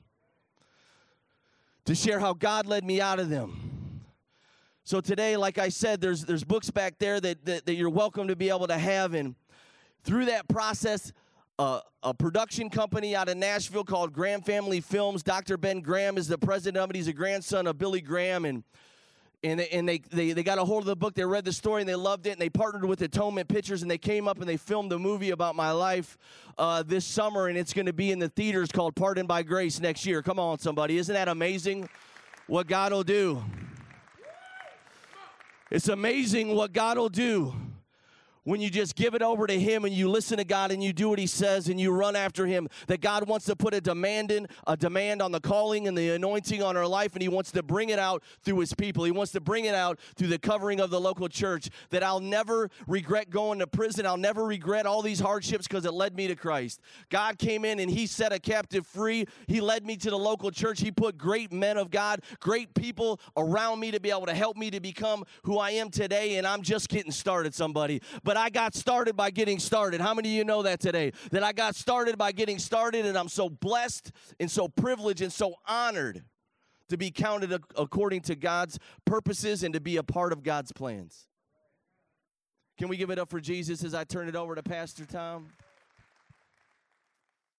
To 1.84 1.94
share 1.94 2.18
how 2.18 2.32
God 2.32 2.66
led 2.66 2.84
me 2.84 3.00
out 3.00 3.20
of 3.20 3.28
them. 3.28 4.02
So 4.84 5.00
today, 5.00 5.36
like 5.36 5.58
I 5.58 5.68
said, 5.70 6.00
there's 6.00 6.24
there's 6.24 6.44
books 6.44 6.70
back 6.70 6.98
there 6.98 7.20
that, 7.20 7.44
that, 7.46 7.66
that 7.66 7.74
you're 7.74 7.90
welcome 7.90 8.28
to 8.28 8.36
be 8.36 8.48
able 8.48 8.66
to 8.66 8.76
have, 8.78 9.14
and 9.14 9.34
through 10.02 10.26
that 10.26 10.48
process, 10.48 11.12
uh, 11.58 11.80
a 12.02 12.12
production 12.12 12.68
company 12.68 13.16
out 13.16 13.28
of 13.28 13.36
Nashville 13.36 13.84
called 13.84 14.12
Graham 14.12 14.42
Family 14.42 14.80
Films. 14.80 15.22
Dr. 15.22 15.56
Ben 15.56 15.80
Graham 15.80 16.18
is 16.18 16.28
the 16.28 16.36
president 16.36 16.82
of 16.82 16.90
it. 16.90 16.96
He's 16.96 17.08
a 17.08 17.12
grandson 17.12 17.66
of 17.66 17.78
Billy 17.78 18.00
Graham, 18.00 18.44
and 18.44 18.62
and 19.44 19.60
they, 19.60 19.68
and 19.68 19.88
they, 19.88 19.98
they, 19.98 20.32
they 20.32 20.42
got 20.42 20.58
a 20.58 20.64
hold 20.64 20.82
of 20.82 20.86
the 20.86 20.96
book 20.96 21.14
they 21.14 21.24
read 21.24 21.44
the 21.44 21.52
story 21.52 21.82
and 21.82 21.88
they 21.88 21.94
loved 21.94 22.26
it 22.26 22.30
and 22.30 22.40
they 22.40 22.48
partnered 22.48 22.84
with 22.86 23.02
atonement 23.02 23.46
pictures 23.46 23.82
and 23.82 23.90
they 23.90 23.98
came 23.98 24.26
up 24.26 24.40
and 24.40 24.48
they 24.48 24.56
filmed 24.56 24.90
a 24.92 24.98
movie 24.98 25.30
about 25.30 25.54
my 25.54 25.70
life 25.70 26.16
uh, 26.56 26.82
this 26.82 27.04
summer 27.04 27.48
and 27.48 27.58
it's 27.58 27.72
going 27.74 27.86
to 27.86 27.92
be 27.92 28.10
in 28.10 28.18
the 28.18 28.28
theaters 28.30 28.72
called 28.72 28.96
pardoned 28.96 29.28
by 29.28 29.42
grace 29.42 29.80
next 29.80 30.06
year. 30.06 30.22
Come 30.22 30.38
on 30.38 30.58
somebody. 30.58 30.96
Isn't 30.96 31.14
that 31.14 31.28
amazing 31.28 31.88
what 32.46 32.66
god 32.66 32.92
will 32.92 33.04
do? 33.04 33.42
It's 35.70 35.88
amazing 35.88 36.54
what 36.54 36.72
god 36.72 36.96
will 36.96 37.08
do 37.08 37.54
when 38.44 38.60
you 38.60 38.70
just 38.70 38.94
give 38.94 39.14
it 39.14 39.22
over 39.22 39.46
to 39.46 39.58
him 39.58 39.84
and 39.84 39.94
you 39.94 40.08
listen 40.08 40.38
to 40.38 40.44
God 40.44 40.70
and 40.70 40.82
you 40.82 40.92
do 40.92 41.08
what 41.08 41.18
he 41.18 41.26
says 41.26 41.68
and 41.68 41.80
you 41.80 41.90
run 41.90 42.14
after 42.14 42.46
him 42.46 42.68
that 42.86 43.00
God 43.00 43.26
wants 43.26 43.46
to 43.46 43.56
put 43.56 43.74
a 43.74 43.80
demand 43.80 44.30
in 44.30 44.46
a 44.66 44.76
demand 44.76 45.22
on 45.22 45.32
the 45.32 45.40
calling 45.40 45.88
and 45.88 45.96
the 45.96 46.10
anointing 46.10 46.62
on 46.62 46.76
our 46.76 46.86
life 46.86 47.14
and 47.14 47.22
he 47.22 47.28
wants 47.28 47.50
to 47.52 47.62
bring 47.62 47.88
it 47.88 47.98
out 47.98 48.22
through 48.42 48.58
his 48.60 48.74
people. 48.74 49.04
He 49.04 49.10
wants 49.10 49.32
to 49.32 49.40
bring 49.40 49.64
it 49.64 49.74
out 49.74 49.98
through 50.16 50.28
the 50.28 50.38
covering 50.38 50.80
of 50.80 50.90
the 50.90 51.00
local 51.00 51.28
church 51.28 51.70
that 51.90 52.02
I'll 52.02 52.20
never 52.20 52.70
regret 52.86 53.30
going 53.30 53.58
to 53.58 53.66
prison. 53.66 54.06
I'll 54.06 54.16
never 54.16 54.44
regret 54.44 54.86
all 54.86 55.02
these 55.02 55.20
hardships 55.20 55.66
because 55.66 55.84
it 55.84 55.94
led 55.94 56.14
me 56.14 56.28
to 56.28 56.36
Christ. 56.36 56.80
God 57.08 57.38
came 57.38 57.64
in 57.64 57.80
and 57.80 57.90
he 57.90 58.06
set 58.06 58.32
a 58.32 58.38
captive 58.38 58.86
free. 58.86 59.26
He 59.46 59.60
led 59.60 59.86
me 59.86 59.96
to 59.96 60.10
the 60.10 60.18
local 60.18 60.50
church. 60.50 60.80
He 60.80 60.90
put 60.90 61.16
great 61.16 61.52
men 61.52 61.78
of 61.78 61.90
God, 61.90 62.20
great 62.40 62.74
people 62.74 63.20
around 63.36 63.80
me 63.80 63.90
to 63.90 64.00
be 64.00 64.10
able 64.10 64.26
to 64.26 64.34
help 64.34 64.56
me 64.56 64.70
to 64.70 64.80
become 64.80 65.24
who 65.44 65.58
I 65.58 65.70
am 65.70 65.90
today 65.90 66.36
and 66.36 66.46
I'm 66.46 66.62
just 66.62 66.88
getting 66.88 67.12
started 67.12 67.54
somebody. 67.54 68.02
But 68.22 68.33
but 68.34 68.40
I 68.40 68.50
got 68.50 68.74
started 68.74 69.16
by 69.16 69.30
getting 69.30 69.60
started. 69.60 70.00
How 70.00 70.12
many 70.12 70.30
of 70.30 70.34
you 70.34 70.42
know 70.42 70.62
that 70.64 70.80
today? 70.80 71.12
That 71.30 71.44
I 71.44 71.52
got 71.52 71.76
started 71.76 72.18
by 72.18 72.32
getting 72.32 72.58
started, 72.58 73.06
and 73.06 73.16
I'm 73.16 73.28
so 73.28 73.48
blessed 73.48 74.10
and 74.40 74.50
so 74.50 74.66
privileged 74.66 75.22
and 75.22 75.32
so 75.32 75.54
honored 75.68 76.24
to 76.88 76.96
be 76.96 77.12
counted 77.12 77.52
according 77.76 78.22
to 78.22 78.34
God's 78.34 78.80
purposes 79.04 79.62
and 79.62 79.72
to 79.72 79.80
be 79.80 79.98
a 79.98 80.02
part 80.02 80.32
of 80.32 80.42
God's 80.42 80.72
plans. 80.72 81.28
Can 82.76 82.88
we 82.88 82.96
give 82.96 83.10
it 83.10 83.20
up 83.20 83.30
for 83.30 83.38
Jesus 83.38 83.84
as 83.84 83.94
I 83.94 84.02
turn 84.02 84.26
it 84.26 84.34
over 84.34 84.56
to 84.56 84.64
Pastor 84.64 85.06
Tom? 85.06 85.52